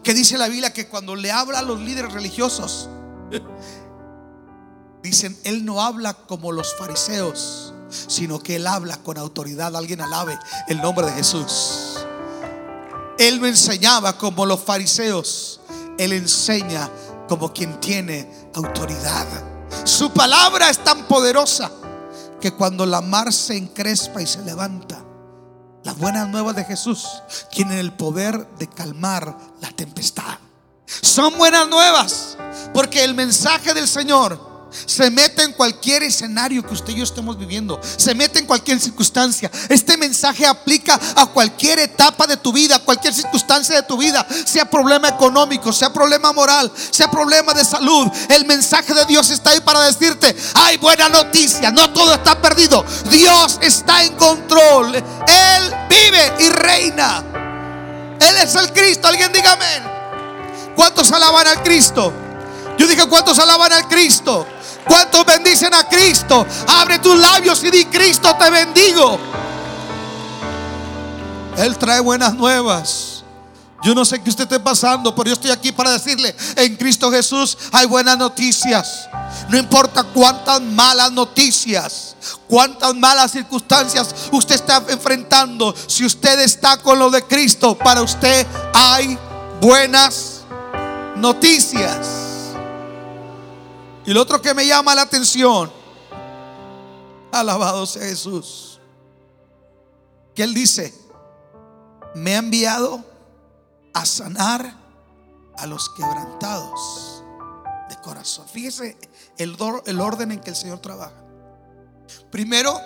que 0.03 0.13
dice 0.13 0.38
la 0.38 0.48
Biblia 0.48 0.74
que 0.74 0.88
cuando 0.88 1.15
le 1.15 1.32
habla 1.32 1.60
a 1.60 1.63
los 1.63 1.79
líderes 1.79 2.12
religiosos, 2.12 2.89
dicen, 5.01 5.38
Él 5.43 5.65
no 5.65 5.82
habla 5.82 6.13
como 6.13 6.51
los 6.51 6.75
fariseos, 6.75 7.74
sino 7.89 8.39
que 8.39 8.58
Él 8.58 8.67
habla 8.67 8.98
con 8.98 9.17
autoridad. 9.17 9.75
Alguien 9.75 10.01
alabe 10.01 10.38
el 10.67 10.82
nombre 10.82 11.05
de 11.05 11.13
Jesús. 11.13 12.00
Él 13.17 13.39
no 13.39 13.48
enseñaba 13.48 14.17
como 14.17 14.46
los 14.46 14.62
fariseos, 14.62 15.62
Él 15.98 16.13
enseña 16.13 16.89
como 17.34 17.52
quien 17.52 17.80
tiene 17.80 18.30
autoridad. 18.54 19.25
Su 19.86 20.13
palabra 20.13 20.70
es 20.70 20.78
tan 20.84 21.08
poderosa 21.08 21.72
que 22.40 22.52
cuando 22.52 22.86
la 22.86 23.02
mar 23.02 23.34
se 23.34 23.58
encrespa 23.58 24.22
y 24.22 24.28
se 24.28 24.44
levanta, 24.44 25.04
las 25.84 25.98
buenas 25.98 26.30
nuevas 26.30 26.56
de 26.56 26.63
Jesús 26.63 27.24
tienen 27.50 27.80
el 27.80 27.92
poder 27.92 28.48
de 28.60 28.68
calmar 28.70 29.36
la 29.62 29.72
tempestad. 29.72 30.38
Son 30.86 31.36
buenas 31.36 31.68
nuevas 31.70 32.38
porque 32.72 33.04
el 33.04 33.16
mensaje 33.16 33.74
del 33.74 33.88
Señor 33.88 34.40
se 34.86 35.10
mete 35.10 35.44
en 35.44 35.53
cualquier 35.53 36.03
escenario 36.03 36.63
que 36.63 36.74
usted 36.74 36.94
y 36.94 36.98
yo 36.98 37.03
estemos 37.03 37.38
viviendo. 37.38 37.80
Se 37.98 38.13
mete 38.15 38.39
en 38.39 38.46
cualquier 38.46 38.80
circunstancia. 38.80 39.51
Este 39.70 39.98
mensaje 39.98 40.46
aplica 40.46 41.00
a 41.15 41.25
cualquier 41.27 41.80
etapa 41.80 42.27
de 42.27 42.38
tu 42.38 42.51
vida, 42.51 42.80
cualquier 42.80 43.13
circunstancia 43.13 43.75
de 43.75 43.84
tu 43.84 43.98
vida. 43.98 44.25
Sea 44.46 44.65
problema 44.70 45.10
económico, 45.10 45.72
sea 45.72 45.92
problema 45.92 46.34
moral, 46.34 46.72
sea 46.92 47.10
problema 47.10 47.53
de 47.53 47.65
salud. 47.65 48.08
El 48.30 48.46
mensaje 48.46 48.94
de 48.94 49.06
Dios 49.06 49.30
está 49.30 49.51
ahí 49.51 49.62
para 49.62 49.82
decirte, 49.82 50.36
hay 50.56 50.77
buena 50.77 51.10
noticia, 51.10 51.72
no 51.72 51.92
todo 51.92 52.13
está 52.13 52.42
perdido. 52.42 52.86
Dios 53.10 53.60
está 53.62 54.03
en 54.03 54.15
control. 54.15 54.96
Él 54.96 55.74
vive 55.89 56.34
y 56.39 56.50
reina. 56.50 57.24
Él 58.20 58.38
es 58.38 58.56
el 58.56 58.72
Cristo. 58.72 59.08
Alguien 59.08 59.32
diga 59.32 59.53
amén. 59.53 59.84
¿Cuántos 60.75 61.12
alaban 61.12 61.48
al 61.48 61.63
Cristo? 61.63 62.12
Yo 62.77 62.88
dije, 62.88 63.06
¿cuántos 63.08 63.38
alaban 63.39 63.72
al 63.72 63.88
Cristo? 63.88 64.48
¿Cuántos 64.88 65.25
bendicen 65.25 65.74
a 65.74 65.88
Cristo? 65.88 66.46
Abre 66.68 67.00
tus 67.00 67.18
labios 67.18 67.63
y 67.63 67.72
di, 67.72 67.86
Cristo 67.86 68.36
te 68.38 68.50
bendigo. 68.50 69.20
Él 71.58 71.78
trae 71.78 72.00
buenas 72.00 72.34
nuevas. 72.34 73.24
Yo 73.84 73.94
no 73.94 74.06
sé 74.06 74.22
qué 74.22 74.30
usted 74.30 74.44
esté 74.44 74.62
pasando, 74.62 75.13
pero 75.13 75.28
yo 75.28 75.34
estoy 75.34 75.52
aquí 75.52 75.74
para 75.74 75.92
decirle, 75.92 76.34
en 76.56 76.78
Cristo 76.78 77.12
Jesús 77.12 77.58
hay 77.74 77.86
buenas 77.86 78.18
noticias. 78.18 79.10
No 79.50 79.58
importa 79.58 80.04
cuántas 80.04 80.62
malas 80.62 81.12
noticias, 81.12 82.16
cuántas 82.48 82.96
malas 82.96 83.32
circunstancias 83.32 84.16
usted 84.32 84.56
está 84.56 84.82
enfrentando, 84.88 85.75
si 85.88 86.06
usted 86.06 86.40
está 86.40 86.78
con 86.78 86.98
lo 86.98 87.10
de 87.10 87.24
Cristo, 87.24 87.78
para 87.78 88.02
usted 88.02 88.48
hay 88.74 89.18
buenas 89.60 90.44
noticias. 91.18 92.23
Y 94.05 94.13
lo 94.13 94.22
otro 94.22 94.41
que 94.41 94.53
me 94.53 94.67
llama 94.67 94.95
la 94.95 95.03
atención, 95.03 95.72
alabado 97.31 97.86
sea 97.86 98.03
Jesús, 98.03 98.79
que 100.36 100.43
Él 100.43 100.53
dice, 100.53 100.93
me 102.15 102.36
ha 102.36 102.39
enviado 102.39 103.03
a 103.93 104.05
sanar 104.05 104.75
a 105.57 105.65
los 105.67 105.89
quebrantados 105.89 107.24
de 107.89 107.95
corazón. 108.01 108.48
Fíjese 108.48 108.98
el, 109.38 109.55
el 109.86 110.01
orden 110.01 110.31
en 110.31 110.41
que 110.41 110.50
el 110.50 110.55
Señor 110.55 110.79
trabaja. 110.79 111.24
Primero, 112.29 112.77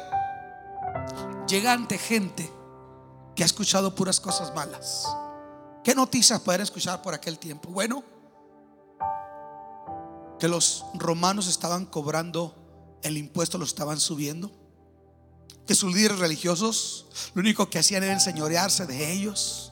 llega 1.48 1.74
ante 1.74 1.98
gente 1.98 2.52
que 3.36 3.44
ha 3.44 3.46
escuchado 3.46 3.96
puras 3.96 4.20
cosas 4.20 4.54
malas. 4.54 5.08
¿Qué 5.84 5.96
noticias 5.96 6.40
pueden 6.42 6.62
escuchar 6.62 7.02
por 7.02 7.14
aquel 7.14 7.40
tiempo? 7.40 7.70
Bueno, 7.70 8.04
que 10.40 10.48
los 10.48 10.86
romanos 10.94 11.48
estaban 11.48 11.86
cobrando 11.86 12.56
el 13.04 13.18
impuesto, 13.18 13.58
lo 13.58 13.66
estaban 13.66 14.00
subiendo. 14.00 14.52
Que 15.66 15.76
sus 15.76 15.94
líderes 15.94 16.20
religiosos 16.20 17.08
lo 17.34 17.42
único 17.42 17.70
que 17.70 17.80
hacían 17.80 18.04
era 18.04 18.14
enseñorearse 18.14 18.86
de 18.86 19.12
ellos. 19.12 19.72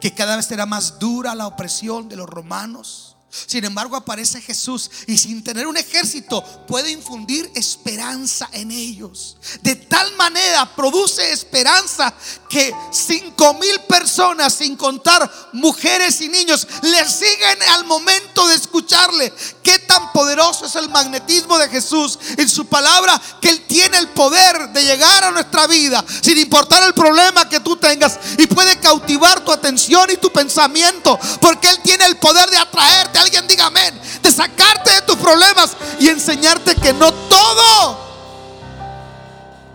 Que 0.00 0.14
cada 0.14 0.36
vez 0.36 0.50
era 0.50 0.66
más 0.66 0.98
dura 0.98 1.34
la 1.34 1.46
opresión 1.46 2.08
de 2.08 2.16
los 2.16 2.28
romanos. 2.28 3.16
Sin 3.30 3.62
embargo, 3.64 3.94
aparece 3.94 4.40
Jesús 4.40 4.90
y 5.06 5.18
sin 5.18 5.44
tener 5.44 5.66
un 5.66 5.76
ejército 5.76 6.42
puede 6.66 6.90
infundir 6.90 7.50
esperanza 7.54 8.48
en 8.52 8.70
ellos. 8.70 9.36
De 9.60 9.74
tal 9.76 10.14
manera 10.16 10.74
produce 10.74 11.30
esperanza 11.30 12.14
que 12.48 12.74
cinco 12.90 13.52
mil 13.54 13.80
personas, 13.80 14.54
sin 14.54 14.76
contar 14.76 15.30
mujeres 15.52 16.22
y 16.22 16.28
niños, 16.28 16.66
le 16.82 17.06
siguen 17.06 17.62
al 17.74 17.84
momento 17.84 18.48
de 18.48 18.54
escucharle. 18.54 19.32
Qué 19.62 19.78
tan 19.80 20.10
poderoso 20.12 20.64
es 20.64 20.74
el 20.76 20.88
magnetismo 20.88 21.58
de 21.58 21.68
Jesús 21.68 22.18
en 22.38 22.48
su 22.48 22.66
palabra 22.66 23.20
que 23.42 23.50
Él 23.50 23.66
tiene 23.66 23.98
el 23.98 24.08
poder 24.08 24.70
de 24.70 24.84
llegar 24.84 25.24
a 25.24 25.30
nuestra 25.30 25.66
vida 25.66 26.02
sin 26.22 26.38
importar 26.38 26.82
el 26.84 26.94
problema 26.94 27.48
que 27.48 27.60
tú 27.60 27.76
tengas 27.76 28.18
y 28.38 28.46
puede 28.46 28.78
cautivar 28.80 29.44
tu 29.44 29.52
atención 29.52 30.10
y 30.10 30.16
tu 30.16 30.32
pensamiento 30.32 31.18
porque 31.42 31.68
Él 31.68 31.78
tiene 31.82 32.06
el 32.06 32.16
poder 32.16 32.48
de 32.48 32.56
atraerte 32.56 33.17
alguien 33.20 33.46
diga 33.46 33.66
amén. 33.66 33.98
De 34.22 34.30
sacarte 34.30 34.90
de 34.90 35.02
tus 35.02 35.16
problemas 35.16 35.76
y 36.00 36.08
enseñarte 36.08 36.74
que 36.76 36.92
no 36.92 37.12
todo 37.12 37.98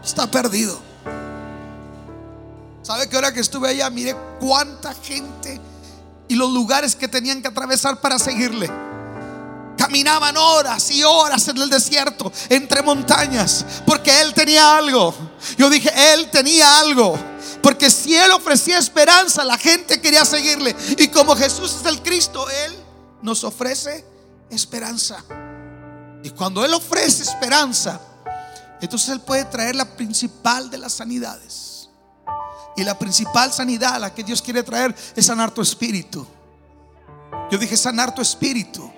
está 0.03 0.29
perdido. 0.29 0.79
¿Sabe 2.81 3.07
que 3.07 3.15
ahora 3.15 3.33
que 3.33 3.39
estuve 3.39 3.69
allá 3.69 3.89
miré 3.89 4.15
cuánta 4.39 4.93
gente 4.93 5.59
y 6.27 6.35
los 6.35 6.51
lugares 6.51 6.95
que 6.95 7.07
tenían 7.07 7.41
que 7.41 7.47
atravesar 7.47 8.01
para 8.01 8.19
seguirle? 8.19 8.69
Caminaban 9.77 10.35
horas 10.37 10.91
y 10.91 11.03
horas 11.03 11.47
en 11.47 11.57
el 11.57 11.69
desierto, 11.69 12.31
entre 12.49 12.81
montañas, 12.81 13.65
porque 13.85 14.21
Él 14.21 14.33
tenía 14.33 14.77
algo. 14.77 15.15
Yo 15.57 15.69
dije, 15.69 15.91
Él 16.13 16.29
tenía 16.29 16.79
algo. 16.79 17.17
Porque 17.61 17.89
si 17.89 18.15
Él 18.15 18.31
ofrecía 18.31 18.77
esperanza, 18.77 19.45
la 19.45 19.57
gente 19.57 20.01
quería 20.01 20.25
seguirle. 20.25 20.75
Y 20.97 21.07
como 21.07 21.35
Jesús 21.35 21.77
es 21.79 21.85
el 21.85 22.01
Cristo, 22.01 22.45
Él 22.49 22.82
nos 23.23 23.43
ofrece 23.43 24.05
esperanza. 24.49 25.23
Y 26.21 26.29
cuando 26.29 26.63
Él 26.63 26.73
ofrece 26.73 27.23
esperanza, 27.23 27.99
entonces 28.79 29.09
Él 29.09 29.21
puede 29.21 29.45
traer 29.45 29.75
la 29.75 29.85
principal 29.95 30.69
de 30.69 30.77
las 30.77 30.93
sanidades. 30.93 31.89
Y 32.75 32.83
la 32.83 32.99
principal 32.99 33.51
sanidad 33.51 33.95
a 33.95 33.99
la 33.99 34.13
que 34.13 34.23
Dios 34.23 34.41
quiere 34.41 34.61
traer 34.61 34.95
es 35.15 35.25
sanar 35.25 35.51
tu 35.51 35.61
espíritu. 35.61 36.27
Yo 37.49 37.57
dije 37.57 37.77
sanar 37.77 38.13
tu 38.13 38.21
espíritu, 38.21 38.91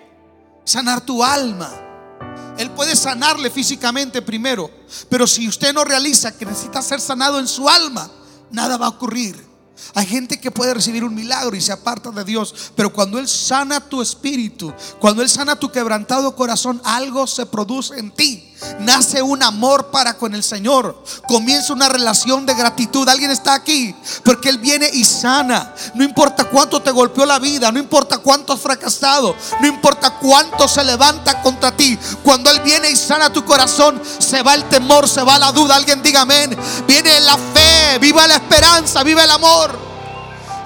sanar 0.64 1.02
tu 1.02 1.24
alma. 1.24 1.72
Él 2.58 2.72
puede 2.72 2.96
sanarle 2.96 3.50
físicamente 3.50 4.22
primero, 4.22 4.72
pero 5.10 5.28
si 5.28 5.48
usted 5.48 5.74
no 5.74 5.84
realiza 5.84 6.36
que 6.38 6.46
necesita 6.46 6.82
ser 6.82 7.02
sanado 7.02 7.38
en 7.40 7.48
su 7.48 7.68
alma, 7.68 8.10
nada 8.50 8.78
va 8.78 8.88
a 8.88 8.90
ocurrir. 8.90 9.55
Hay 9.94 10.06
gente 10.06 10.40
que 10.40 10.52
puede 10.52 10.74
recibir 10.74 11.04
un 11.04 11.16
milagro 11.16 11.56
y 11.56 11.62
se 11.62 11.72
aparta 11.72 12.12
de 12.12 12.24
Dios, 12.24 12.72
pero 12.76 12.92
cuando 12.92 13.20
Él 13.20 13.28
sana 13.28 13.80
tu 13.80 14.02
espíritu, 14.02 14.74
cuando 15.00 15.22
Él 15.22 15.30
sana 15.30 15.60
tu 15.60 15.72
quebrantado 15.72 16.36
corazón, 16.36 16.82
algo 16.84 17.28
se 17.28 17.46
produce 17.46 17.98
en 18.00 18.12
ti. 18.12 18.52
Nace 18.80 19.22
un 19.22 19.44
amor 19.44 19.88
para 19.88 20.18
con 20.18 20.34
el 20.34 20.44
Señor. 20.44 21.04
Comienza 21.28 21.74
una 21.74 21.90
relación 21.90 22.46
de 22.46 22.54
gratitud. 22.54 23.08
Alguien 23.08 23.32
está 23.32 23.54
aquí 23.54 23.96
porque 24.24 24.50
Él 24.50 24.60
viene 24.60 24.90
y 24.92 25.04
sana. 25.04 25.74
No 25.94 26.04
importa 26.04 26.46
cuánto 26.46 26.82
te 26.82 26.92
golpeó 26.92 27.26
la 27.26 27.40
vida, 27.40 27.72
no 27.72 27.80
importa 27.80 28.18
cuánto 28.20 28.54
has 28.54 28.60
fracasado, 28.60 29.36
no 29.60 29.68
importa 29.68 30.18
cuánto 30.20 30.68
se 30.68 30.84
levanta 30.84 31.42
contra 31.42 31.76
ti. 31.76 31.98
Cuando 32.24 32.50
Él 32.50 32.62
viene 32.62 32.90
y 32.90 32.96
sana 32.96 33.32
tu 33.32 33.44
corazón, 33.44 34.02
se 34.20 34.42
va 34.42 34.56
el 34.56 34.64
temor, 34.66 35.08
se 35.08 35.22
va 35.22 35.38
la 35.38 35.52
duda. 35.52 35.76
Alguien 35.76 36.02
diga 36.02 36.22
amén. 36.22 36.56
Viene 36.88 37.20
la 37.22 37.38
fe, 37.38 38.00
viva 38.00 38.28
la 38.28 38.36
esperanza, 38.36 39.04
viva 39.04 39.24
el 39.24 39.32
amor. 39.32 39.78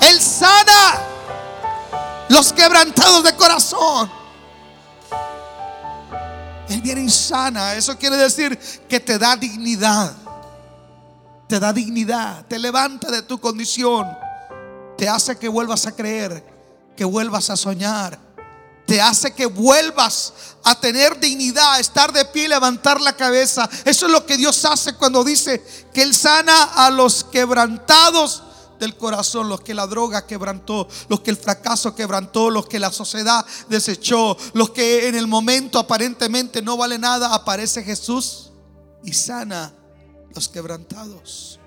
Él 0.01 0.21
sana 0.21 0.99
los 2.29 2.53
quebrantados 2.53 3.23
de 3.23 3.35
corazón. 3.35 4.18
Él 6.69 6.81
viene 6.81 7.01
y 7.01 7.09
sana. 7.09 7.73
Eso 7.73 7.97
quiere 7.97 8.15
decir 8.17 8.57
que 8.87 8.99
te 8.99 9.17
da 9.17 9.35
dignidad. 9.35 10.13
Te 11.47 11.59
da 11.59 11.73
dignidad. 11.73 12.45
Te 12.45 12.59
levanta 12.59 13.11
de 13.11 13.23
tu 13.23 13.39
condición. 13.39 14.07
te 14.97 15.07
hace 15.07 15.37
que 15.37 15.47
vuelvas 15.47 15.85
a 15.85 15.93
creer, 15.93 16.43
que 16.97 17.05
vuelvas 17.05 17.49
a 17.49 17.55
soñar, 17.55 18.19
te 18.85 18.99
hace 18.99 19.31
que 19.33 19.45
vuelvas 19.45 20.33
a 20.63 20.77
tener 20.77 21.17
dignidad, 21.19 21.79
estar 21.79 22.11
de 22.11 22.25
pie, 22.25 22.49
levantar 22.49 22.99
la 22.99 23.15
cabeza. 23.15 23.69
Eso 23.85 24.07
es 24.07 24.11
lo 24.11 24.25
que 24.25 24.35
Dios 24.35 24.65
hace 24.65 24.93
cuando 24.95 25.23
dice 25.23 25.63
que 25.93 26.01
Él 26.01 26.13
sana 26.13 26.63
a 26.63 26.89
los 26.89 27.23
quebrantados 27.23 28.43
del 28.79 28.95
corazón, 28.95 29.49
los 29.49 29.61
que 29.61 29.73
la 29.73 29.87
droga 29.87 30.25
quebrantó, 30.25 30.87
los 31.07 31.19
que 31.19 31.31
el 31.31 31.37
fracaso 31.37 31.93
quebrantó, 31.93 32.49
los 32.49 32.67
que 32.67 32.79
la 32.79 32.91
sociedad 32.91 33.45
desechó, 33.67 34.37
los 34.53 34.71
que 34.71 35.07
en 35.07 35.15
el 35.15 35.27
momento 35.27 35.77
aparentemente 35.79 36.61
no 36.61 36.77
vale 36.77 36.97
nada, 36.97 37.33
aparece 37.33 37.83
Jesús 37.83 38.51
y 39.03 39.13
sana 39.13 39.73
los 40.33 40.47
quebrantados 40.47 41.59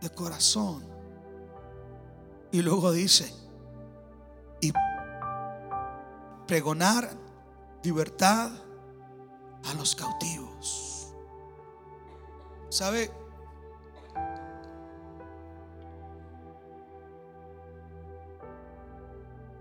de 0.00 0.10
corazón. 0.10 0.84
Y 2.50 2.60
luego 2.60 2.92
dice, 2.92 3.32
y 4.60 4.72
pregonar 6.46 7.16
libertad 7.82 8.50
a 9.64 9.74
los 9.74 9.94
cautivos. 9.94 11.08
¿Sabe? 12.68 13.10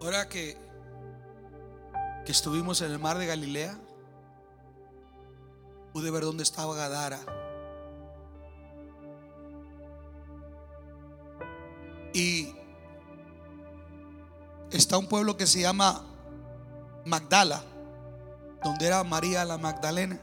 Ahora 0.02 0.28
que, 0.28 0.58
que 2.26 2.32
estuvimos 2.32 2.82
en 2.82 2.92
el 2.92 2.98
mar 2.98 3.20
de 3.20 3.28
Galilea, 3.28 3.78
pude 5.94 6.10
ver 6.10 6.24
dónde 6.24 6.42
estaba 6.42 6.76
Gadara. 6.76 7.20
Y 12.16 12.52
está 14.72 14.98
un 14.98 15.08
pueblo 15.08 15.38
que 15.38 15.46
se 15.46 15.62
llama 15.62 16.04
Magdala, 17.06 17.64
donde 18.64 18.88
era 18.88 19.04
María 19.04 19.46
la 19.46 19.60
Magdalena. 19.60 20.20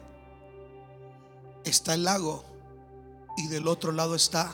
Está 1.62 1.94
el 1.94 2.02
lago 2.02 2.44
y 3.36 3.46
del 3.46 3.68
otro 3.68 3.92
lado 3.92 4.16
está 4.16 4.52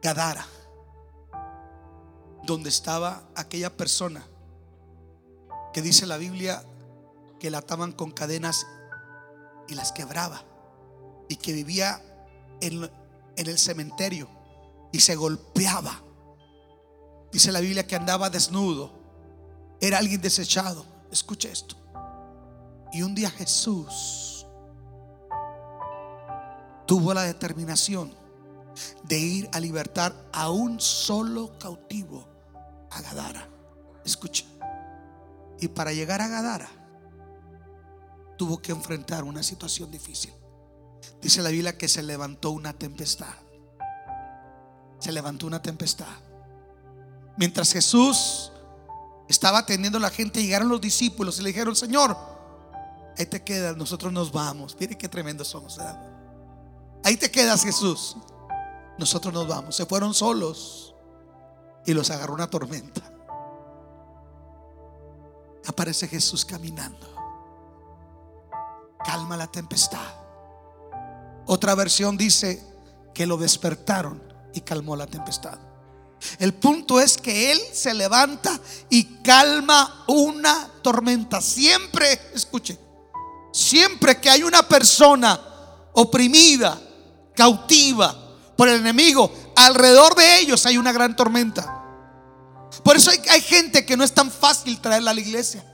Gadara 0.00 0.46
donde 2.46 2.68
estaba 2.68 3.28
aquella 3.34 3.76
persona 3.76 4.24
que 5.72 5.82
dice 5.82 6.06
la 6.06 6.16
Biblia 6.16 6.64
que 7.40 7.50
la 7.50 7.58
ataban 7.58 7.92
con 7.92 8.12
cadenas 8.12 8.66
y 9.68 9.74
las 9.74 9.92
quebraba 9.92 10.42
y 11.28 11.36
que 11.36 11.52
vivía 11.52 12.00
en, 12.60 12.90
en 13.36 13.46
el 13.46 13.58
cementerio 13.58 14.28
y 14.92 15.00
se 15.00 15.16
golpeaba. 15.16 16.02
Dice 17.32 17.52
la 17.52 17.60
Biblia 17.60 17.86
que 17.86 17.96
andaba 17.96 18.30
desnudo, 18.30 18.92
era 19.80 19.98
alguien 19.98 20.20
desechado. 20.20 20.86
Escuche 21.10 21.50
esto. 21.50 21.76
Y 22.92 23.02
un 23.02 23.14
día 23.14 23.28
Jesús 23.30 24.46
tuvo 26.86 27.12
la 27.12 27.22
determinación 27.22 28.14
de 29.02 29.18
ir 29.18 29.48
a 29.52 29.60
libertar 29.60 30.14
a 30.32 30.50
un 30.50 30.80
solo 30.80 31.58
cautivo 31.58 32.35
a 32.96 33.02
Gadara. 33.02 33.48
Escucha. 34.04 34.44
Y 35.60 35.68
para 35.68 35.92
llegar 35.92 36.20
a 36.20 36.28
Gadara 36.28 36.68
tuvo 38.36 38.58
que 38.58 38.72
enfrentar 38.72 39.24
una 39.24 39.42
situación 39.42 39.90
difícil. 39.90 40.32
Dice 41.20 41.42
la 41.42 41.50
Biblia 41.50 41.76
que 41.76 41.88
se 41.88 42.02
levantó 42.02 42.50
una 42.50 42.72
tempestad. 42.72 43.34
Se 44.98 45.12
levantó 45.12 45.46
una 45.46 45.62
tempestad. 45.62 46.06
Mientras 47.36 47.72
Jesús 47.72 48.52
estaba 49.28 49.58
atendiendo 49.58 49.98
a 49.98 50.00
la 50.00 50.10
gente, 50.10 50.42
llegaron 50.42 50.68
los 50.68 50.80
discípulos 50.80 51.38
y 51.38 51.42
le 51.42 51.48
dijeron, 51.48 51.76
Señor, 51.76 52.16
ahí 53.18 53.26
te 53.26 53.42
quedas, 53.42 53.76
nosotros 53.76 54.12
nos 54.12 54.32
vamos. 54.32 54.76
Mire 54.78 54.96
qué 54.96 55.08
tremendos 55.08 55.48
somos. 55.48 55.78
Ahí 57.04 57.16
te 57.16 57.30
quedas, 57.30 57.62
Jesús. 57.62 58.16
Nosotros 58.98 59.32
nos 59.32 59.46
vamos. 59.46 59.76
Se 59.76 59.86
fueron 59.86 60.14
solos 60.14 60.85
y 61.86 61.94
los 61.94 62.10
agarró 62.10 62.34
una 62.34 62.50
tormenta. 62.50 63.00
Aparece 65.66 66.08
Jesús 66.08 66.44
caminando. 66.44 67.14
Calma 69.04 69.36
la 69.36 69.46
tempestad. 69.46 70.14
Otra 71.46 71.74
versión 71.74 72.16
dice 72.16 72.62
que 73.14 73.26
lo 73.26 73.36
despertaron 73.36 74.22
y 74.52 74.60
calmó 74.60 74.96
la 74.96 75.06
tempestad. 75.06 75.58
El 76.38 76.54
punto 76.54 77.00
es 77.00 77.16
que 77.16 77.52
Él 77.52 77.60
se 77.72 77.94
levanta 77.94 78.58
y 78.90 79.22
calma 79.22 80.04
una 80.08 80.68
tormenta. 80.82 81.40
Siempre, 81.40 82.20
escuche, 82.34 82.78
siempre 83.52 84.20
que 84.20 84.30
hay 84.30 84.42
una 84.42 84.66
persona 84.66 85.40
oprimida, 85.92 86.80
cautiva 87.34 88.16
por 88.56 88.68
el 88.68 88.80
enemigo, 88.80 89.30
alrededor 89.56 90.14
de 90.14 90.40
ellos 90.40 90.64
hay 90.66 90.78
una 90.78 90.92
gran 90.92 91.14
tormenta. 91.14 91.75
Por 92.82 92.96
eso 92.96 93.10
hay, 93.10 93.40
gente 93.40 93.84
que 93.84 93.96
no 93.96 94.04
es 94.04 94.12
tan 94.12 94.30
fácil 94.30 94.80
traerla 94.80 95.10
a 95.10 95.14
la 95.14 95.20
iglesia. 95.20 95.64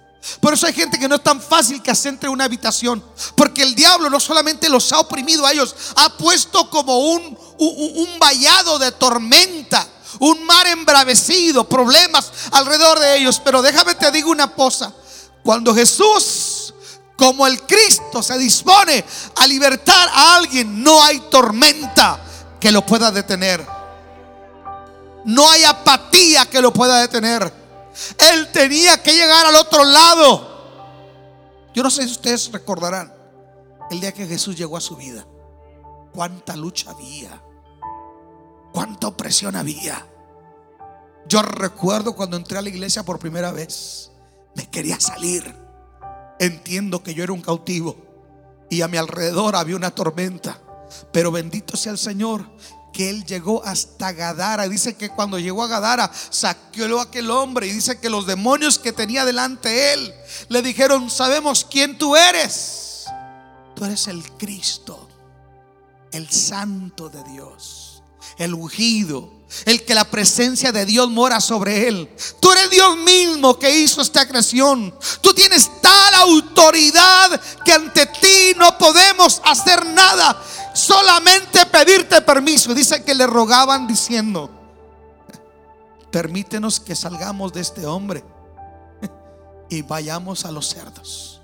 Por 0.40 0.54
eso 0.54 0.66
hay 0.66 0.72
gente 0.72 0.98
que 0.98 1.08
no 1.08 1.16
es 1.16 1.22
tan 1.22 1.40
fácil 1.40 1.82
que 1.82 1.94
se 1.94 2.08
entre 2.08 2.28
una 2.28 2.44
habitación. 2.44 3.04
Porque 3.36 3.62
el 3.62 3.74
diablo 3.74 4.08
no 4.08 4.20
solamente 4.20 4.68
los 4.68 4.92
ha 4.92 5.00
oprimido 5.00 5.44
a 5.44 5.52
ellos, 5.52 5.74
ha 5.96 6.16
puesto 6.16 6.70
como 6.70 6.98
un, 6.98 7.38
un, 7.58 8.18
vallado 8.18 8.78
de 8.78 8.92
tormenta, 8.92 9.86
un 10.20 10.44
mar 10.46 10.66
embravecido, 10.68 11.68
problemas 11.68 12.30
alrededor 12.52 12.98
de 13.00 13.16
ellos. 13.16 13.40
Pero 13.44 13.62
déjame 13.62 13.94
te 13.94 14.10
digo 14.12 14.30
una 14.30 14.48
cosa. 14.48 14.94
Cuando 15.42 15.74
Jesús, 15.74 16.72
como 17.16 17.46
el 17.46 17.60
Cristo, 17.62 18.22
se 18.22 18.38
dispone 18.38 19.04
a 19.36 19.46
libertar 19.46 20.08
a 20.08 20.36
alguien, 20.36 20.84
no 20.84 21.02
hay 21.02 21.18
tormenta 21.30 22.20
que 22.60 22.70
lo 22.70 22.86
pueda 22.86 23.10
detener. 23.10 23.81
No 25.24 25.48
hay 25.48 25.64
apatía 25.64 26.46
que 26.46 26.60
lo 26.60 26.72
pueda 26.72 27.00
detener. 27.00 27.52
Él 28.18 28.48
tenía 28.52 29.02
que 29.02 29.12
llegar 29.12 29.46
al 29.46 29.54
otro 29.56 29.84
lado. 29.84 30.52
Yo 31.74 31.82
no 31.82 31.90
sé 31.90 32.04
si 32.04 32.12
ustedes 32.12 32.50
recordarán 32.52 33.12
el 33.90 34.00
día 34.00 34.12
que 34.12 34.26
Jesús 34.26 34.56
llegó 34.56 34.76
a 34.76 34.80
su 34.80 34.96
vida. 34.96 35.26
Cuánta 36.12 36.56
lucha 36.56 36.90
había. 36.90 37.42
Cuánta 38.72 39.08
opresión 39.08 39.56
había. 39.56 40.06
Yo 41.26 41.42
recuerdo 41.42 42.14
cuando 42.14 42.36
entré 42.36 42.58
a 42.58 42.62
la 42.62 42.68
iglesia 42.68 43.04
por 43.04 43.18
primera 43.18 43.52
vez. 43.52 44.10
Me 44.54 44.68
quería 44.68 44.98
salir. 44.98 45.54
Entiendo 46.38 47.02
que 47.02 47.14
yo 47.14 47.22
era 47.22 47.32
un 47.32 47.42
cautivo. 47.42 47.96
Y 48.68 48.82
a 48.82 48.88
mi 48.88 48.96
alrededor 48.96 49.56
había 49.56 49.76
una 49.76 49.90
tormenta. 49.90 50.58
Pero 51.12 51.30
bendito 51.30 51.76
sea 51.76 51.92
el 51.92 51.98
Señor 51.98 52.44
que 52.92 53.10
él 53.10 53.24
llegó 53.24 53.64
hasta 53.64 54.12
Gadara. 54.12 54.68
Dice 54.68 54.94
que 54.94 55.08
cuando 55.08 55.38
llegó 55.38 55.62
a 55.64 55.68
Gadara 55.68 56.10
saqueó 56.30 57.00
a 57.00 57.04
aquel 57.04 57.30
hombre 57.30 57.66
y 57.66 57.72
dice 57.72 57.98
que 57.98 58.10
los 58.10 58.26
demonios 58.26 58.78
que 58.78 58.92
tenía 58.92 59.24
delante 59.24 59.94
él 59.94 60.14
le 60.48 60.62
dijeron, 60.62 61.10
sabemos 61.10 61.66
quién 61.68 61.98
tú 61.98 62.14
eres. 62.14 63.06
Tú 63.74 63.84
eres 63.84 64.06
el 64.06 64.22
Cristo, 64.32 65.08
el 66.12 66.30
santo 66.30 67.08
de 67.08 67.24
Dios, 67.24 68.02
el 68.36 68.54
ungido, 68.54 69.42
el 69.64 69.84
que 69.84 69.94
la 69.94 70.04
presencia 70.04 70.72
de 70.72 70.86
Dios 70.86 71.10
mora 71.10 71.40
sobre 71.40 71.88
él. 71.88 72.08
Tú 72.40 72.52
eres 72.52 72.70
Dios 72.70 72.96
mismo 72.98 73.58
que 73.58 73.74
hizo 73.74 74.02
esta 74.02 74.26
creación. 74.28 74.94
Tú 75.20 75.32
tienes 75.34 75.70
tal 75.80 76.14
autoridad 76.14 77.40
que 77.64 77.72
ante 77.72 78.06
ti 78.06 78.52
no 78.56 78.76
podemos 78.78 79.40
hacer 79.44 79.84
nada 79.86 80.42
solamente 80.74 81.64
pedirte 81.66 82.20
permiso. 82.22 82.74
Dice 82.74 83.04
que 83.04 83.14
le 83.14 83.26
rogaban 83.26 83.86
diciendo, 83.86 84.50
permítenos 86.10 86.80
que 86.80 86.94
salgamos 86.94 87.52
de 87.52 87.60
este 87.60 87.86
hombre 87.86 88.24
y 89.68 89.82
vayamos 89.82 90.44
a 90.44 90.52
los 90.52 90.68
cerdos. 90.68 91.40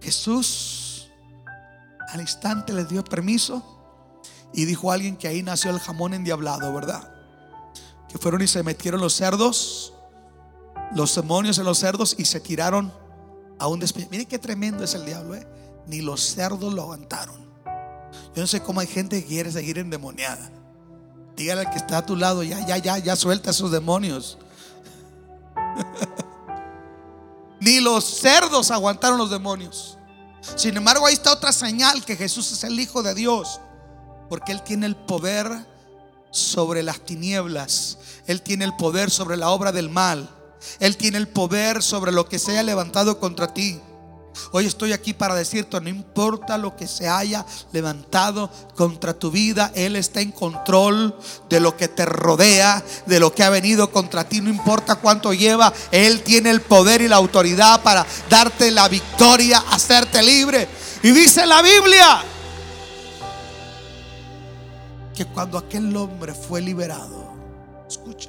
Jesús 0.00 1.10
al 2.12 2.20
instante 2.20 2.72
le 2.72 2.84
dio 2.84 3.02
permiso 3.04 3.62
y 4.52 4.64
dijo 4.64 4.90
a 4.90 4.94
alguien 4.94 5.16
que 5.16 5.28
ahí 5.28 5.42
nació 5.42 5.70
el 5.70 5.80
jamón 5.80 6.14
endiablado, 6.14 6.72
¿verdad? 6.72 7.12
Que 8.08 8.18
fueron 8.18 8.40
y 8.42 8.46
se 8.46 8.62
metieron 8.62 9.00
los 9.00 9.14
cerdos, 9.14 9.92
los 10.94 11.14
demonios 11.14 11.58
en 11.58 11.64
los 11.64 11.78
cerdos 11.78 12.14
y 12.18 12.24
se 12.24 12.40
tiraron 12.40 12.92
a 13.58 13.66
un 13.66 13.80
despeñadero. 13.80 14.12
Miren 14.12 14.26
qué 14.26 14.38
tremendo 14.38 14.84
es 14.84 14.94
el 14.94 15.04
diablo, 15.04 15.34
¿eh? 15.34 15.46
Ni 15.86 16.00
los 16.00 16.20
cerdos 16.20 16.72
lo 16.72 16.82
aguantaron. 16.82 17.45
Yo 18.36 18.42
no 18.42 18.46
sé 18.46 18.60
cómo 18.60 18.80
hay 18.80 18.86
gente 18.86 19.22
que 19.22 19.26
quiere 19.26 19.50
seguir 19.50 19.78
endemoniada. 19.78 20.50
Dígale 21.34 21.62
al 21.62 21.70
que 21.70 21.78
está 21.78 21.98
a 21.98 22.06
tu 22.06 22.16
lado, 22.16 22.42
ya, 22.42 22.64
ya, 22.66 22.76
ya, 22.76 22.98
ya 22.98 23.16
suelta 23.16 23.50
esos 23.50 23.70
demonios. 23.70 24.36
Ni 27.60 27.80
los 27.80 28.04
cerdos 28.04 28.70
aguantaron 28.70 29.16
los 29.16 29.30
demonios. 29.30 29.96
Sin 30.54 30.76
embargo, 30.76 31.06
ahí 31.06 31.14
está 31.14 31.32
otra 31.32 31.50
señal 31.50 32.04
que 32.04 32.14
Jesús 32.14 32.52
es 32.52 32.62
el 32.64 32.78
Hijo 32.78 33.02
de 33.02 33.14
Dios. 33.14 33.58
Porque 34.28 34.52
Él 34.52 34.62
tiene 34.62 34.84
el 34.84 34.96
poder 34.96 35.50
sobre 36.30 36.82
las 36.82 37.00
tinieblas. 37.00 37.96
Él 38.26 38.42
tiene 38.42 38.66
el 38.66 38.76
poder 38.76 39.10
sobre 39.10 39.38
la 39.38 39.48
obra 39.48 39.72
del 39.72 39.88
mal. 39.88 40.28
Él 40.78 40.98
tiene 40.98 41.16
el 41.16 41.28
poder 41.28 41.82
sobre 41.82 42.12
lo 42.12 42.28
que 42.28 42.38
se 42.38 42.50
haya 42.50 42.62
levantado 42.62 43.18
contra 43.18 43.54
ti. 43.54 43.80
Hoy 44.52 44.66
estoy 44.66 44.92
aquí 44.92 45.12
para 45.12 45.34
decirte, 45.34 45.80
no 45.80 45.88
importa 45.88 46.58
lo 46.58 46.76
que 46.76 46.86
se 46.86 47.08
haya 47.08 47.44
levantado 47.72 48.50
contra 48.74 49.14
tu 49.14 49.30
vida, 49.30 49.72
Él 49.74 49.96
está 49.96 50.20
en 50.20 50.32
control 50.32 51.16
de 51.48 51.60
lo 51.60 51.76
que 51.76 51.88
te 51.88 52.04
rodea, 52.06 52.84
de 53.06 53.20
lo 53.20 53.32
que 53.32 53.42
ha 53.42 53.50
venido 53.50 53.90
contra 53.90 54.28
ti, 54.28 54.40
no 54.40 54.50
importa 54.50 54.96
cuánto 54.96 55.32
lleva, 55.32 55.72
Él 55.90 56.22
tiene 56.22 56.50
el 56.50 56.60
poder 56.60 57.00
y 57.00 57.08
la 57.08 57.16
autoridad 57.16 57.82
para 57.82 58.06
darte 58.28 58.70
la 58.70 58.88
victoria, 58.88 59.64
hacerte 59.70 60.22
libre. 60.22 60.68
Y 61.02 61.10
dice 61.10 61.46
la 61.46 61.62
Biblia 61.62 62.22
que 65.14 65.24
cuando 65.24 65.56
aquel 65.56 65.96
hombre 65.96 66.34
fue 66.34 66.60
liberado, 66.60 67.32
escucha, 67.88 68.28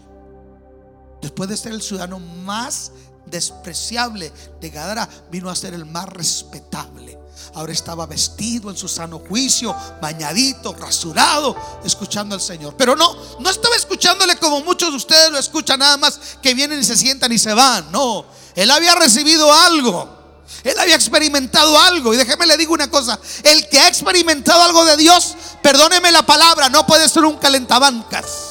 después 1.21 1.49
de 1.49 1.57
ser 1.57 1.73
el 1.73 1.81
ciudadano 1.81 2.19
más 2.19 2.91
despreciable 3.29 4.31
de 4.59 4.69
Gadara 4.69 5.07
vino 5.31 5.49
a 5.49 5.55
ser 5.55 5.73
el 5.73 5.85
más 5.85 6.07
respetable. 6.09 7.17
Ahora 7.53 7.73
estaba 7.73 8.05
vestido 8.05 8.69
en 8.69 8.77
su 8.77 8.87
sano 8.87 9.19
juicio, 9.19 9.75
bañadito, 10.01 10.73
rasurado, 10.73 11.55
escuchando 11.83 12.35
al 12.35 12.41
Señor. 12.41 12.75
Pero 12.77 12.95
no, 12.95 13.15
no 13.39 13.49
estaba 13.49 13.75
escuchándole 13.75 14.35
como 14.37 14.61
muchos 14.61 14.91
de 14.91 14.97
ustedes 14.97 15.31
lo 15.31 15.39
escuchan, 15.39 15.79
nada 15.79 15.97
más 15.97 16.19
que 16.41 16.53
vienen 16.53 16.79
y 16.79 16.83
se 16.83 16.97
sientan 16.97 17.31
y 17.31 17.39
se 17.39 17.53
van. 17.53 17.91
No, 17.91 18.25
él 18.55 18.69
había 18.69 18.95
recibido 18.95 19.51
algo. 19.51 20.17
Él 20.63 20.77
había 20.79 20.95
experimentado 20.95 21.77
algo. 21.79 22.13
Y 22.13 22.17
déjeme 22.17 22.45
le 22.45 22.57
digo 22.57 22.73
una 22.73 22.89
cosa: 22.89 23.19
el 23.43 23.67
que 23.69 23.79
ha 23.79 23.87
experimentado 23.87 24.61
algo 24.61 24.85
de 24.85 24.97
Dios, 24.97 25.35
perdóneme 25.61 26.11
la 26.11 26.25
palabra, 26.25 26.69
no 26.69 26.85
puede 26.85 27.09
ser 27.09 27.25
un 27.25 27.37
calentabancas. 27.37 28.46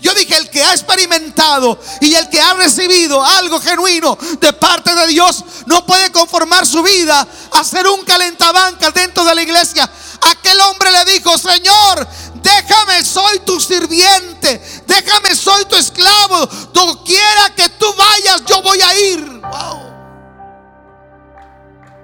Yo 0.00 0.14
dije, 0.14 0.36
el 0.36 0.48
que 0.48 0.62
ha 0.62 0.72
experimentado 0.72 1.78
y 2.00 2.14
el 2.14 2.28
que 2.28 2.40
ha 2.40 2.54
recibido 2.54 3.24
algo 3.24 3.60
genuino 3.60 4.16
de 4.40 4.52
parte 4.52 4.94
de 4.94 5.08
Dios 5.08 5.44
no 5.66 5.84
puede 5.84 6.12
conformar 6.12 6.66
su 6.66 6.82
vida 6.82 7.26
a 7.50 7.64
ser 7.64 7.86
un 7.88 8.04
calentabancas 8.04 8.94
dentro 8.94 9.24
de 9.24 9.34
la 9.34 9.42
iglesia. 9.42 9.90
Aquel 10.20 10.60
hombre 10.60 10.90
le 10.92 11.12
dijo, 11.12 11.36
Señor, 11.36 12.06
déjame, 12.42 13.04
soy 13.04 13.40
tu 13.40 13.60
sirviente, 13.60 14.62
déjame, 14.86 15.34
soy 15.34 15.64
tu 15.64 15.74
esclavo. 15.74 16.46
Donde 16.72 17.02
quiera 17.02 17.52
que 17.56 17.68
tú 17.70 17.86
vayas, 17.96 18.44
yo 18.46 18.62
voy 18.62 18.80
a 18.80 18.98
ir. 18.98 19.24
Wow. 19.40 19.82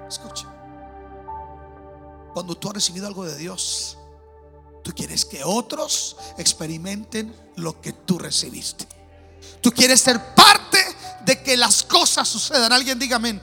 Escucha. 0.09 0.47
Cuando 2.33 2.55
tú 2.55 2.67
has 2.67 2.73
recibido 2.73 3.07
algo 3.07 3.23
de 3.25 3.37
Dios, 3.37 3.98
tú 4.89 4.95
quieres 4.95 5.23
que 5.23 5.43
otros 5.43 6.15
experimenten 6.39 7.31
lo 7.57 7.79
que 7.79 7.93
tú 7.93 8.17
recibiste. 8.17 8.87
Tú 9.61 9.71
quieres 9.71 10.01
ser 10.01 10.33
parte 10.33 10.79
de 11.25 11.43
que 11.43 11.55
las 11.55 11.83
cosas 11.83 12.27
sucedan. 12.27 12.73
Alguien 12.73 12.97
dígame. 12.97 13.39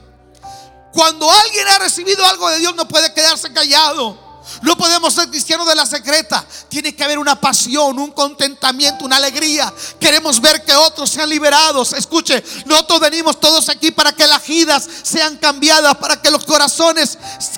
Cuando 0.91 1.31
alguien 1.31 1.65
ha 1.69 1.79
recibido 1.79 2.25
algo 2.25 2.49
de 2.49 2.59
Dios 2.59 2.75
no 2.75 2.85
puede 2.85 3.13
quedarse 3.13 3.53
callado. 3.53 4.26
No 4.61 4.77
podemos 4.77 5.13
ser 5.13 5.29
cristianos 5.29 5.67
de 5.67 5.75
la 5.75 5.85
secreta. 5.85 6.45
Tiene 6.69 6.95
que 6.95 7.03
haber 7.03 7.19
una 7.19 7.39
pasión, 7.39 7.99
un 7.99 8.11
contentamiento, 8.11 9.05
una 9.05 9.17
alegría. 9.17 9.73
Queremos 9.99 10.41
ver 10.41 10.63
que 10.63 10.73
otros 10.73 11.09
sean 11.09 11.29
liberados. 11.29 11.93
Escuche, 11.93 12.43
nosotros 12.65 12.99
venimos 12.99 13.39
todos 13.39 13.69
aquí 13.69 13.91
para 13.91 14.11
que 14.11 14.27
las 14.27 14.45
vidas 14.45 14.87
sean 15.03 15.37
cambiadas, 15.37 15.95
para 15.97 16.21
que 16.21 16.31
los 16.31 16.45
corazones 16.45 17.17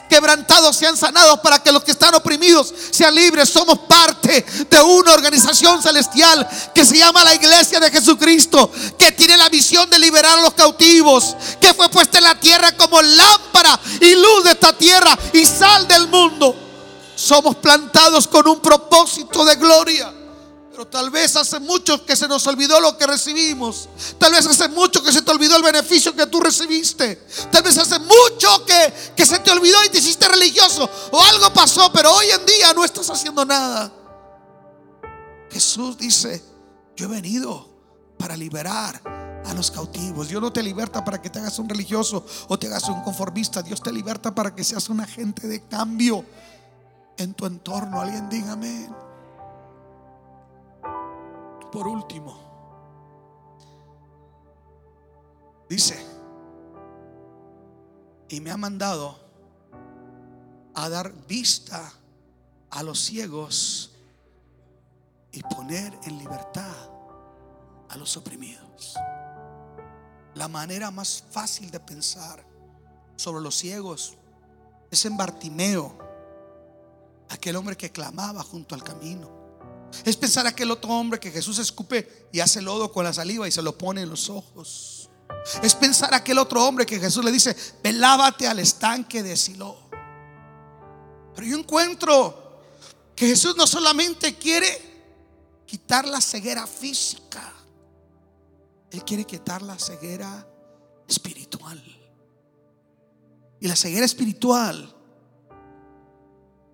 quebrantados 0.09 0.75
sean 0.75 0.97
sanados, 0.97 1.39
para 1.39 1.59
que 1.59 1.71
los 1.71 1.83
que 1.83 1.91
están 1.91 2.15
oprimidos 2.15 2.73
sean 2.91 3.15
libres. 3.15 3.49
Somos 3.49 3.79
parte 3.79 4.45
de 4.69 4.81
una 4.81 5.13
organización 5.13 5.81
celestial 5.81 6.47
que 6.73 6.85
se 6.85 6.97
llama 6.97 7.23
la 7.23 7.35
Iglesia 7.35 7.79
de 7.79 7.91
Jesucristo, 7.91 8.71
que 8.97 9.11
tiene 9.11 9.37
la 9.37 9.49
misión 9.49 9.89
de 9.89 9.99
liberar 9.99 10.37
a 10.37 10.41
los 10.41 10.53
cautivos, 10.53 11.35
que 11.59 11.73
fue 11.73 11.89
puesta 11.89 12.17
en 12.17 12.23
la 12.25 12.39
tierra 12.39 12.75
como 12.75 13.01
lámpara 13.01 13.79
y 14.01 14.15
luz 14.15 14.43
de 14.43 14.51
esta 14.51 14.73
tierra 14.73 15.17
y 15.33 15.45
sal 15.45 15.87
del 15.87 16.07
mundo. 16.07 16.55
Somos 17.29 17.57
plantados 17.57 18.27
con 18.27 18.47
un 18.47 18.59
propósito 18.59 19.45
de 19.45 19.55
gloria. 19.57 20.11
Pero 20.71 20.87
tal 20.87 21.11
vez 21.11 21.35
hace 21.35 21.59
mucho 21.59 22.03
que 22.03 22.15
se 22.15 22.27
nos 22.27 22.47
olvidó 22.47 22.79
lo 22.79 22.97
que 22.97 23.05
recibimos. 23.05 23.87
Tal 24.17 24.31
vez 24.31 24.47
hace 24.47 24.67
mucho 24.69 25.03
que 25.03 25.11
se 25.11 25.21
te 25.21 25.29
olvidó 25.29 25.55
el 25.55 25.61
beneficio 25.61 26.15
que 26.15 26.25
tú 26.25 26.39
recibiste. 26.39 27.27
Tal 27.51 27.61
vez 27.61 27.77
hace 27.77 27.99
mucho 27.99 28.65
que, 28.65 29.13
que 29.15 29.27
se 29.27 29.37
te 29.37 29.51
olvidó 29.51 29.77
y 29.85 29.89
te 29.89 29.99
hiciste 29.99 30.27
religioso. 30.27 30.89
O 31.11 31.21
algo 31.21 31.53
pasó, 31.53 31.93
pero 31.93 32.11
hoy 32.15 32.31
en 32.31 32.43
día 32.47 32.73
no 32.73 32.83
estás 32.83 33.07
haciendo 33.11 33.45
nada. 33.45 33.93
Jesús 35.51 35.99
dice, 35.99 36.43
yo 36.95 37.05
he 37.05 37.09
venido 37.09 37.69
para 38.17 38.35
liberar 38.35 39.03
a 39.45 39.53
los 39.53 39.69
cautivos. 39.69 40.29
Dios 40.29 40.41
no 40.41 40.51
te 40.51 40.63
liberta 40.63 41.05
para 41.05 41.21
que 41.21 41.29
te 41.29 41.37
hagas 41.37 41.59
un 41.59 41.69
religioso 41.69 42.25
o 42.47 42.57
te 42.57 42.65
hagas 42.65 42.89
un 42.89 43.03
conformista. 43.03 43.61
Dios 43.61 43.83
te 43.83 43.91
liberta 43.91 44.33
para 44.33 44.55
que 44.55 44.63
seas 44.63 44.89
un 44.89 44.99
agente 44.99 45.47
de 45.47 45.61
cambio 45.67 46.25
en 47.19 47.33
tu 47.33 47.45
entorno. 47.45 48.01
Alguien 48.01 48.29
dígame. 48.29 48.89
Por 51.71 51.87
último, 51.87 52.35
dice, 55.69 56.03
y 58.27 58.41
me 58.41 58.49
ha 58.49 58.57
mandado 58.57 59.19
a 60.73 60.89
dar 60.89 61.13
vista 61.27 61.93
a 62.71 62.81
los 62.81 62.99
ciegos 62.99 63.91
y 65.31 65.43
poner 65.43 65.93
en 66.05 66.17
libertad 66.17 66.75
a 67.89 67.97
los 67.97 68.17
oprimidos. 68.17 68.95
La 70.33 70.47
manera 70.47 70.89
más 70.89 71.23
fácil 71.29 71.69
de 71.69 71.79
pensar 71.79 72.43
sobre 73.15 73.43
los 73.43 73.55
ciegos 73.55 74.17
es 74.89 75.05
en 75.05 75.17
Bartimeo 75.17 76.08
aquel 77.29 77.55
hombre 77.55 77.77
que 77.77 77.91
clamaba 77.91 78.43
junto 78.43 78.75
al 78.75 78.83
camino. 78.83 79.39
Es 80.05 80.17
pensar 80.17 80.45
aquel 80.45 80.71
otro 80.71 80.91
hombre 80.91 81.19
que 81.19 81.31
Jesús 81.31 81.57
escupe 81.59 82.27
y 82.31 82.39
hace 82.39 82.61
lodo 82.61 82.91
con 82.91 83.03
la 83.03 83.13
saliva 83.13 83.47
y 83.47 83.51
se 83.51 83.61
lo 83.61 83.77
pone 83.77 84.01
en 84.01 84.09
los 84.09 84.29
ojos. 84.29 85.09
Es 85.63 85.73
pensar 85.75 86.13
aquel 86.13 86.37
otro 86.37 86.65
hombre 86.65 86.85
que 86.85 86.99
Jesús 86.99 87.23
le 87.23 87.31
dice, 87.31 87.55
velávate 87.83 88.47
al 88.47 88.59
estanque 88.59 89.23
de 89.23 89.35
Silo. 89.35 89.77
Pero 91.35 91.47
yo 91.47 91.57
encuentro 91.57 92.61
que 93.15 93.27
Jesús 93.27 93.55
no 93.55 93.65
solamente 93.65 94.35
quiere 94.35 94.89
quitar 95.65 96.07
la 96.07 96.21
ceguera 96.21 96.67
física, 96.67 97.53
Él 98.91 99.03
quiere 99.03 99.25
quitar 99.25 99.61
la 99.61 99.77
ceguera 99.77 100.47
espiritual. 101.07 101.81
Y 103.61 103.67
la 103.67 103.75
ceguera 103.75 104.05
espiritual 104.05 104.95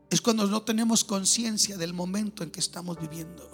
es 0.10 0.22
cuando 0.22 0.48
no 0.48 0.62
tenemos 0.62 1.04
conciencia 1.04 1.78
del 1.78 1.94
momento 1.94 2.44
en 2.44 2.52
que 2.52 2.60
estamos 2.60 3.00
viviendo. 3.00 3.50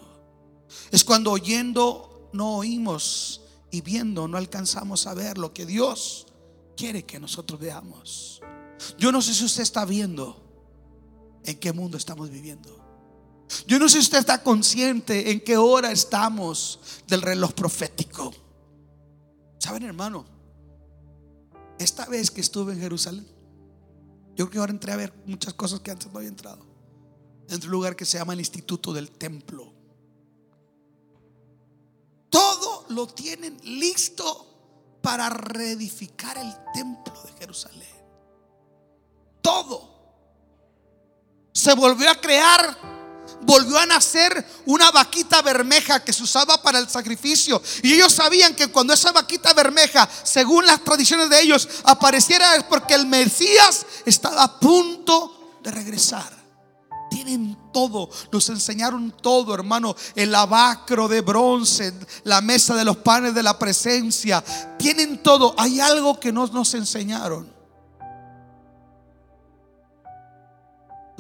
Es 0.92 1.04
cuando 1.04 1.32
oyendo 1.32 2.30
no 2.34 2.58
oímos 2.58 3.42
y 3.72 3.82
viendo 3.82 4.28
no 4.28 4.38
alcanzamos 4.38 5.08
a 5.08 5.14
ver 5.14 5.38
lo 5.38 5.54
que 5.54 5.66
Dios 5.66 6.28
quiere 6.76 7.06
que 7.06 7.20
nosotros 7.20 7.60
veamos. 7.60 8.42
Yo 8.98 9.12
no 9.12 9.22
sé 9.22 9.34
si 9.34 9.46
usted 9.46 9.64
está 9.64 9.86
viendo 9.86 10.42
en 11.44 11.58
qué 11.60 11.74
mundo 11.74 11.98
estamos 11.98 12.30
viviendo. 12.30 12.80
Yo 13.68 13.80
no 13.80 13.90
sé 13.90 13.98
si 13.98 14.06
usted 14.06 14.20
está 14.20 14.44
consciente 14.44 15.32
en 15.32 15.42
qué 15.42 15.58
hora 15.58 15.92
estamos 15.92 16.80
del 17.08 17.22
reloj 17.22 17.54
profético. 17.54 18.34
¿Saben, 19.60 19.84
hermano? 19.84 20.26
Esta 21.78 22.06
vez 22.06 22.32
que 22.32 22.42
estuve 22.42 22.74
en 22.74 22.80
Jerusalén, 22.80 23.28
yo 24.42 24.48
creo 24.48 24.52
que 24.54 24.60
ahora 24.60 24.72
entré 24.72 24.92
a 24.92 24.96
ver 24.96 25.14
muchas 25.28 25.54
cosas 25.54 25.82
que 25.82 25.92
antes 25.92 26.12
no 26.12 26.18
había 26.18 26.30
entrado. 26.30 26.66
En 27.48 27.64
un 27.64 27.70
lugar 27.70 27.96
que 27.96 28.06
se 28.06 28.18
llama 28.18 28.34
el 28.34 28.40
Instituto 28.40 28.92
del 28.92 29.12
Templo. 29.12 29.72
Todo 32.28 32.86
lo 32.90 33.06
tienen 33.06 33.60
listo 33.64 34.98
para 35.04 35.30
reedificar 35.30 36.40
el 36.40 36.52
templo 36.74 37.22
de 37.24 37.34
Jerusalén. 37.34 37.88
Todo. 39.42 39.92
Se 41.54 41.76
volvió 41.76 42.10
a 42.10 42.16
crear 42.16 42.76
volvió 43.42 43.78
a 43.80 43.86
nacer 43.86 44.46
una 44.66 44.92
vaquita 44.92 45.42
bermeja 45.42 46.04
que 46.04 46.14
se 46.14 46.24
usaba 46.24 46.62
para 46.62 46.80
el 46.80 46.90
sacrificio. 46.90 47.62
Y 47.84 47.94
ellos 47.94 48.14
sabían 48.14 48.56
que 48.56 48.68
cuando 48.68 48.94
esa 48.94 49.12
vaquita 49.12 49.54
bermeja, 49.54 50.08
según 50.24 50.66
las 50.66 50.84
tradiciones 50.84 51.30
de 51.30 51.42
ellos, 51.42 51.68
apareciera 51.84 52.56
es 52.56 52.64
porque 52.64 52.94
el 52.94 53.06
Mesías 53.06 53.86
estaba 54.06 54.44
a 54.44 54.60
punto 54.60 55.58
de 55.64 55.72
regresar. 55.72 56.42
Tienen 57.10 57.58
todo, 57.74 58.10
nos 58.32 58.48
enseñaron 58.50 59.14
todo, 59.22 59.54
hermano. 59.54 59.96
El 60.16 60.34
abacro 60.34 61.10
de 61.10 61.20
bronce, 61.20 61.94
la 62.24 62.40
mesa 62.40 62.74
de 62.76 62.86
los 62.86 62.98
panes 62.98 63.36
de 63.36 63.44
la 63.44 63.60
presencia. 63.60 64.42
Tienen 64.78 65.22
todo. 65.22 65.54
Hay 65.58 65.82
algo 65.82 66.20
que 66.20 66.32
no 66.32 66.48
nos 66.48 66.74
enseñaron. 66.74 67.61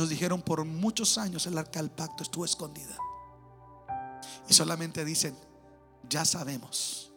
Nos 0.01 0.09
dijeron 0.09 0.41
por 0.41 0.65
muchos 0.65 1.19
años 1.19 1.45
el 1.45 1.55
arca 1.59 1.79
del 1.79 1.91
pacto 1.91 2.23
estuvo 2.23 2.43
escondida. 2.43 2.97
y 4.49 4.53
solamente 4.55 5.05
dicen, 5.05 5.37
ya 6.09 6.25
sabemos 6.25 7.13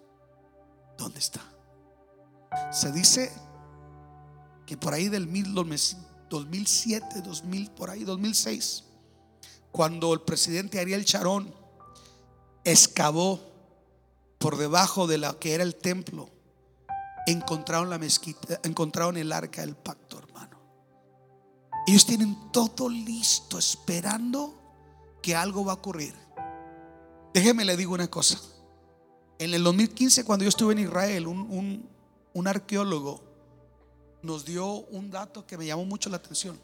dónde 0.99 1.18
está. 1.18 1.40
Se 2.70 2.92
dice 2.92 3.33
que 4.66 4.77
por 4.77 4.92
ahí 4.92 5.09
del 5.09 5.27
2007, 6.29 7.23
2000, 7.23 7.70
por 7.70 7.88
ahí 7.88 8.05
2006, 8.05 8.85
cuando 9.73 10.12
el 10.12 10.20
presidente 10.20 10.79
Ariel 10.79 11.07
Charón 11.07 11.55
excavó 12.64 13.40
por 14.37 14.59
debajo 14.59 15.07
de 15.07 15.16
lo 15.16 15.38
que 15.38 15.55
era 15.55 15.64
el 15.64 15.75
templo, 15.75 16.29
encontraron 17.27 17.88
la 17.88 17.97
mezquita, 17.97 18.61
encontraron 18.62 19.16
el 19.16 19.33
arca 19.33 19.62
del 19.62 19.75
pacto, 19.75 20.18
hermano. 20.18 20.54
Ellos 21.87 22.07
tienen 22.07 22.37
todo 22.51 22.88
listo, 22.88 23.59
esperando 23.59 24.55
que 25.23 25.35
algo 25.35 25.64
va 25.64 25.73
a 25.73 25.77
ocurrir. 25.77 26.14
Déjeme 27.33 27.64
le 27.64 27.77
digo 27.77 27.94
una 27.94 28.09
cosa. 28.09 28.40
En 29.38 29.53
el 29.53 29.62
2015, 29.64 30.25
cuando 30.25 30.44
yo 30.44 30.49
estuve 30.49 30.73
en 30.73 30.81
Israel, 30.81 31.27
un, 31.27 31.88
un 32.33 32.47
arqueólogo 32.47 33.23
nos 34.23 34.44
dio 34.44 34.66
un 34.66 35.11
dato 35.11 35.47
que 35.47 35.59
me 35.59 35.66
llamó 35.66 35.85
mucho 35.85 36.09
la 36.09 36.16
atención. 36.16 36.59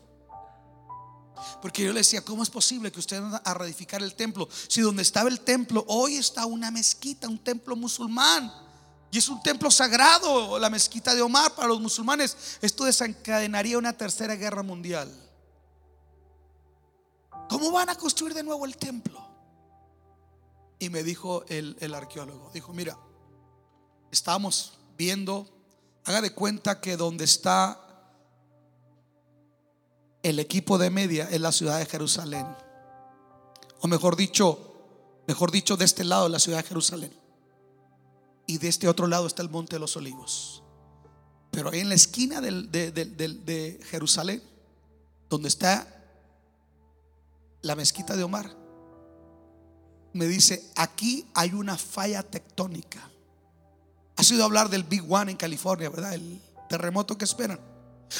Porque 1.62 1.85
yo 1.85 1.92
le 1.92 2.00
decía, 2.00 2.22
¿cómo 2.22 2.42
es 2.42 2.50
posible 2.50 2.90
que 2.90 3.00
ustedes 3.00 3.22
van 3.22 3.40
a 3.44 3.54
reedificar 3.54 4.02
el 4.02 4.14
templo? 4.14 4.48
Si 4.68 4.80
donde 4.80 5.02
estaba 5.02 5.28
el 5.28 5.40
templo, 5.40 5.85
hoy 5.88 6.16
está 6.16 6.46
una 6.46 6.70
mezquita, 6.70 7.28
un 7.28 7.38
templo 7.38 7.76
musulmán. 7.76 8.52
Y 9.10 9.18
es 9.18 9.28
un 9.28 9.42
templo 9.42 9.70
sagrado, 9.70 10.58
la 10.58 10.70
mezquita 10.70 11.14
de 11.14 11.22
Omar 11.22 11.54
para 11.54 11.68
los 11.68 11.80
musulmanes. 11.80 12.58
Esto 12.60 12.84
desencadenaría 12.84 13.76
una 13.76 13.92
tercera 13.92 14.36
guerra 14.36 14.62
mundial. 14.62 15.12
¿Cómo 17.48 17.72
van 17.72 17.88
a 17.88 17.96
construir 17.96 18.34
de 18.34 18.44
nuevo 18.44 18.64
el 18.64 18.76
templo? 18.76 19.20
Y 20.78 20.88
me 20.88 21.02
dijo 21.02 21.44
el, 21.48 21.76
el 21.80 21.94
arqueólogo, 21.94 22.50
dijo, 22.54 22.72
mira, 22.72 22.96
estamos 24.12 24.78
viendo, 24.96 25.48
haga 26.04 26.20
de 26.20 26.32
cuenta 26.32 26.80
que 26.80 26.96
donde 26.96 27.24
está 27.24 27.80
el 30.22 30.38
equipo 30.38 30.78
de 30.78 30.90
media 30.90 31.28
es 31.30 31.40
la 31.40 31.50
ciudad 31.50 31.78
de 31.78 31.86
Jerusalén. 31.86 32.46
O 33.80 33.88
mejor 33.88 34.14
dicho, 34.14 35.22
mejor 35.26 35.50
dicho, 35.50 35.76
de 35.76 35.84
este 35.84 36.04
lado 36.04 36.26
es 36.26 36.32
la 36.32 36.38
ciudad 36.38 36.58
de 36.58 36.68
Jerusalén. 36.68 37.19
Y 38.50 38.58
de 38.58 38.66
este 38.66 38.88
otro 38.88 39.06
lado 39.06 39.28
está 39.28 39.42
el 39.42 39.48
monte 39.48 39.76
de 39.76 39.78
los 39.78 39.96
olivos. 39.96 40.64
Pero 41.52 41.70
ahí 41.70 41.78
en 41.78 41.88
la 41.88 41.94
esquina 41.94 42.40
de, 42.40 43.80
Jerusalén, 43.88 44.42
donde 45.28 45.46
está 45.46 45.86
la 47.62 47.76
mezquita 47.76 48.16
de 48.16 48.24
Omar, 48.24 48.56
me 50.14 50.26
dice, 50.26 50.68
aquí 50.74 51.30
hay 51.32 51.52
una 51.52 51.78
falla 51.78 52.24
tectónica. 52.24 53.08
Ha 54.16 54.24
sido 54.24 54.42
hablar 54.42 54.68
del 54.68 54.82
Big 54.82 55.04
One 55.08 55.30
en 55.30 55.36
California, 55.36 55.88
¿verdad? 55.88 56.14
El 56.14 56.42
terremoto 56.68 57.16
que 57.16 57.26
esperan. 57.26 57.60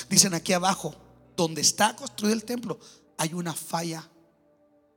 Dicen 0.09 0.33
aquí 0.33 0.53
abajo, 0.53 0.95
donde 1.37 1.61
está 1.61 1.97
construido 1.97 2.35
el 2.35 2.45
templo, 2.45 2.79
hay 3.19 3.35
una 3.35 3.53
falla 3.53 4.09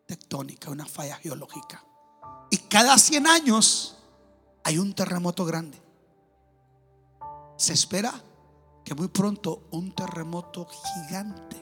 tectónica, 0.05 0.69
una 0.69 0.85
falla 0.85 1.15
geológica. 1.15 1.83
Y 2.51 2.57
cada 2.57 2.99
100 2.99 3.25
años 3.25 3.92
hay 4.63 4.77
un 4.77 4.93
terremoto 4.93 5.45
grande. 5.45 5.81
Se 7.57 7.73
espera 7.73 8.13
que 8.83 8.95
muy 8.95 9.07
pronto 9.07 9.67
un 9.71 9.93
terremoto 9.93 10.67
gigante 10.67 11.61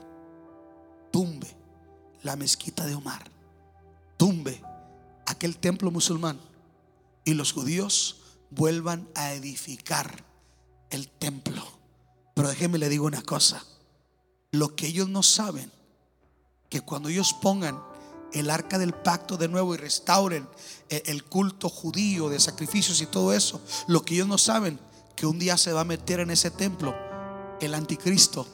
tumbe 1.12 1.48
la 2.24 2.36
mezquita 2.36 2.86
de 2.86 2.96
Omar, 2.96 3.24
tumbe 4.18 4.62
aquel 5.26 5.58
templo 5.58 5.92
musulmán 5.92 6.40
y 7.26 7.34
los 7.34 7.54
judíos 7.54 8.22
vuelvan 8.50 9.08
a 9.16 9.34
edificar 9.34 10.24
el 10.90 11.10
templo. 11.10 11.64
Pero 12.34 12.50
déjeme 12.50 12.78
le 12.78 12.90
digo 12.90 13.06
una 13.06 13.22
cosa. 13.22 13.64
Lo 14.52 14.76
que 14.76 14.88
ellos 14.88 15.10
no 15.10 15.24
saben, 15.24 15.72
que 16.70 16.82
cuando 16.82 17.10
ellos 17.10 17.34
pongan 17.34 17.82
el 18.34 18.50
arca 18.50 18.78
del 18.78 18.94
pacto 18.94 19.38
de 19.38 19.48
nuevo 19.48 19.74
y 19.74 19.78
restauren 19.78 20.48
el 20.90 21.24
culto 21.24 21.70
judío 21.70 22.30
de 22.30 22.40
sacrificios 22.40 23.02
y 23.02 23.06
todo 23.06 23.34
eso, 23.34 23.62
lo 23.88 24.04
que 24.04 24.16
ellos 24.16 24.28
no 24.28 24.38
saben, 24.38 24.80
que 25.16 25.26
un 25.26 25.40
día 25.40 25.58
se 25.58 25.74
va 25.74 25.82
a 25.82 25.86
meter 25.86 26.20
en 26.20 26.32
ese 26.32 26.52
templo 26.52 26.96
el 27.60 27.74
anticristo 27.74 28.48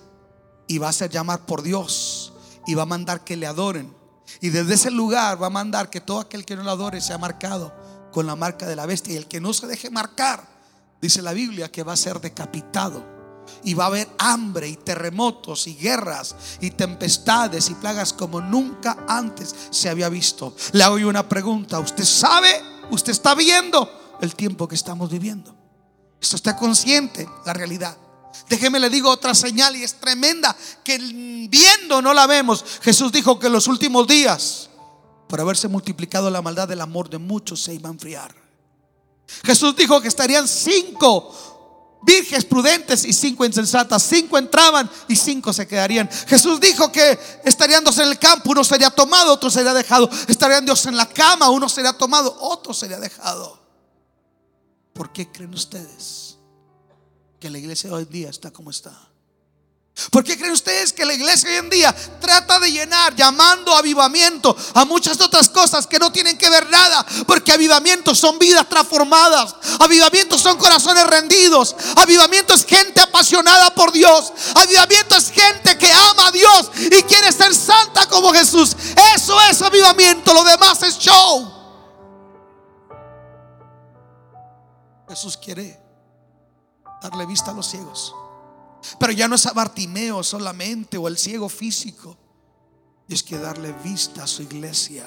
y 0.67 0.77
va 0.77 0.89
a 0.89 0.93
ser 0.93 1.09
llamar 1.09 1.45
por 1.45 1.61
Dios 1.61 2.33
y 2.65 2.75
va 2.75 2.83
a 2.83 2.87
mandar 2.87 3.23
que 3.23 3.37
le 3.37 3.47
adoren. 3.47 3.95
Y 4.41 4.49
desde 4.49 4.73
ese 4.73 4.91
lugar 4.91 5.41
va 5.41 5.47
a 5.47 5.51
mandar 5.51 5.89
que 5.89 6.01
todo 6.01 6.19
aquel 6.19 6.45
que 6.45 6.55
no 6.55 6.63
lo 6.63 6.71
adore 6.71 6.99
sea 6.99 7.17
marcado 7.17 7.73
con 8.11 8.27
la 8.27 8.35
marca 8.35 8.67
de 8.67 8.75
la 8.75 8.85
bestia. 8.85 9.13
Y 9.13 9.17
el 9.17 9.27
que 9.27 9.39
no 9.39 9.53
se 9.53 9.67
deje 9.67 9.89
marcar, 9.89 10.45
dice 11.01 11.21
la 11.21 11.33
Biblia, 11.33 11.71
que 11.71 11.83
va 11.83 11.93
a 11.93 11.97
ser 11.97 12.19
decapitado 12.19 13.16
y 13.63 13.73
va 13.73 13.85
a 13.85 13.87
haber 13.87 14.07
hambre 14.17 14.67
y 14.67 14.77
terremotos 14.77 15.67
y 15.67 15.75
guerras 15.75 16.35
y 16.61 16.71
tempestades 16.71 17.69
y 17.69 17.75
plagas 17.75 18.13
como 18.13 18.41
nunca 18.41 19.05
antes 19.07 19.55
se 19.69 19.89
había 19.89 20.09
visto. 20.09 20.55
Le 20.73 20.83
hago 20.83 20.95
una 20.95 21.27
pregunta. 21.27 21.79
¿Usted 21.79 22.05
sabe? 22.05 22.49
¿Usted 22.91 23.11
está 23.11 23.35
viendo 23.35 23.89
el 24.21 24.35
tiempo 24.35 24.67
que 24.67 24.75
estamos 24.75 25.09
viviendo? 25.09 25.55
¿Esto 26.21 26.35
está 26.35 26.55
consciente? 26.55 27.27
La 27.45 27.53
realidad. 27.53 27.97
Déjeme 28.49 28.79
le 28.79 28.89
digo 28.89 29.09
otra 29.09 29.33
señal 29.33 29.75
y 29.75 29.83
es 29.83 29.95
tremenda 29.95 30.55
que 30.83 30.97
viendo 31.49 32.01
no 32.01 32.13
la 32.13 32.27
vemos. 32.27 32.63
Jesús 32.81 33.11
dijo 33.11 33.39
que 33.39 33.47
en 33.47 33.53
los 33.53 33.67
últimos 33.67 34.07
días, 34.07 34.69
por 35.27 35.41
haberse 35.41 35.67
multiplicado 35.67 36.29
la 36.29 36.41
maldad 36.41 36.67
del 36.67 36.81
amor 36.81 37.09
de 37.09 37.17
muchos, 37.17 37.61
se 37.61 37.73
iba 37.73 37.89
a 37.89 37.93
enfriar. 37.93 38.33
Jesús 39.43 39.75
dijo 39.75 39.99
que 40.01 40.07
estarían 40.07 40.47
cinco 40.47 41.56
virges 42.07 42.45
prudentes 42.45 43.03
y 43.03 43.11
cinco 43.11 43.45
insensatas. 43.45 44.01
Cinco 44.01 44.37
entraban 44.37 44.89
y 45.09 45.15
cinco 45.15 45.51
se 45.51 45.67
quedarían. 45.67 46.09
Jesús 46.27 46.59
dijo 46.59 46.89
que 46.89 47.19
estarían 47.43 47.83
dos 47.83 47.97
en 47.99 48.07
el 48.07 48.17
campo, 48.17 48.51
uno 48.51 48.63
sería 48.63 48.89
tomado, 48.89 49.33
otro 49.33 49.49
sería 49.49 49.73
dejado. 49.73 50.09
Estarían 50.27 50.65
dos 50.65 50.85
en 50.85 50.95
la 50.95 51.07
cama, 51.07 51.49
uno 51.49 51.67
sería 51.67 51.93
tomado, 51.93 52.35
otro 52.39 52.73
sería 52.73 52.97
dejado. 52.97 53.59
¿Por 54.93 55.11
qué 55.11 55.29
creen 55.29 55.53
ustedes 55.53 56.37
que 57.39 57.49
la 57.49 57.59
iglesia 57.59 57.91
hoy 57.91 58.05
día 58.05 58.29
está 58.29 58.51
como 58.51 58.71
está? 58.71 59.06
¿Por 60.11 60.23
qué 60.23 60.37
creen 60.37 60.53
ustedes 60.53 60.93
que 60.93 61.05
la 61.05 61.13
iglesia 61.13 61.49
hoy 61.49 61.55
en 61.55 61.69
día 61.71 61.95
trata 62.21 62.59
de 62.59 62.71
llenar, 62.71 63.15
llamando 63.15 63.75
avivamiento 63.75 64.55
a 64.75 64.85
muchas 64.85 65.19
otras 65.19 65.49
cosas 65.49 65.87
que 65.87 65.97
no 65.97 66.11
tienen 66.11 66.37
que 66.37 66.49
ver 66.51 66.69
nada? 66.69 67.03
Porque 67.25 67.51
avivamientos 67.51 68.19
son 68.19 68.37
vidas 68.37 68.69
transformadas, 68.69 69.55
avivamientos 69.79 70.39
son 70.39 70.57
corazones 70.57 71.05
rendidos, 71.07 71.75
avivamiento 71.95 72.53
es 72.53 72.63
gente 72.63 73.01
apasionada 73.01 73.73
por 73.73 73.91
Dios, 73.91 74.31
avivamiento 74.53 75.15
es 75.15 75.31
gente 75.31 75.77
que 75.79 75.91
ama 75.91 76.27
a 76.27 76.31
Dios 76.31 76.71
y 76.75 77.01
quiere 77.03 77.31
ser 77.31 77.55
santa 77.55 78.07
como 78.07 78.31
Jesús. 78.31 78.75
Eso 79.15 79.41
es 79.49 79.59
avivamiento, 79.63 80.31
lo 80.31 80.43
demás 80.43 80.83
es 80.83 80.99
show. 80.99 81.53
Jesús 85.09 85.37
quiere 85.37 85.81
darle 87.01 87.25
vista 87.25 87.49
a 87.49 87.53
los 87.55 87.67
ciegos. 87.67 88.13
Pero 88.99 89.11
ya 89.11 89.27
no 89.27 89.35
es 89.35 89.45
a 89.45 89.53
Bartimeo 89.53 90.23
solamente 90.23 90.97
o 90.97 91.07
el 91.07 91.17
ciego 91.17 91.49
físico. 91.49 92.17
Es 93.07 93.23
que 93.23 93.37
darle 93.37 93.73
vista 93.83 94.23
a 94.23 94.27
su 94.27 94.43
iglesia 94.43 95.05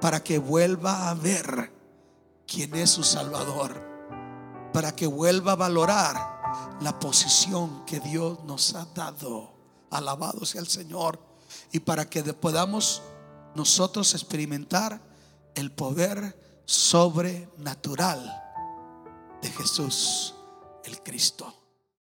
para 0.00 0.22
que 0.22 0.38
vuelva 0.38 1.10
a 1.10 1.14
ver 1.14 1.72
quién 2.46 2.74
es 2.74 2.90
su 2.90 3.04
Salvador. 3.04 3.90
Para 4.72 4.94
que 4.94 5.06
vuelva 5.06 5.52
a 5.52 5.56
valorar 5.56 6.78
la 6.80 6.98
posición 6.98 7.84
que 7.84 8.00
Dios 8.00 8.42
nos 8.44 8.74
ha 8.74 8.86
dado. 8.86 9.52
Alabado 9.90 10.44
sea 10.44 10.60
el 10.60 10.68
Señor. 10.68 11.20
Y 11.70 11.80
para 11.80 12.08
que 12.08 12.22
podamos 12.34 13.02
nosotros 13.54 14.14
experimentar 14.14 15.00
el 15.54 15.70
poder 15.70 16.40
sobrenatural 16.64 18.42
de 19.42 19.50
Jesús 19.50 20.34
el 20.84 21.02
Cristo. 21.02 21.61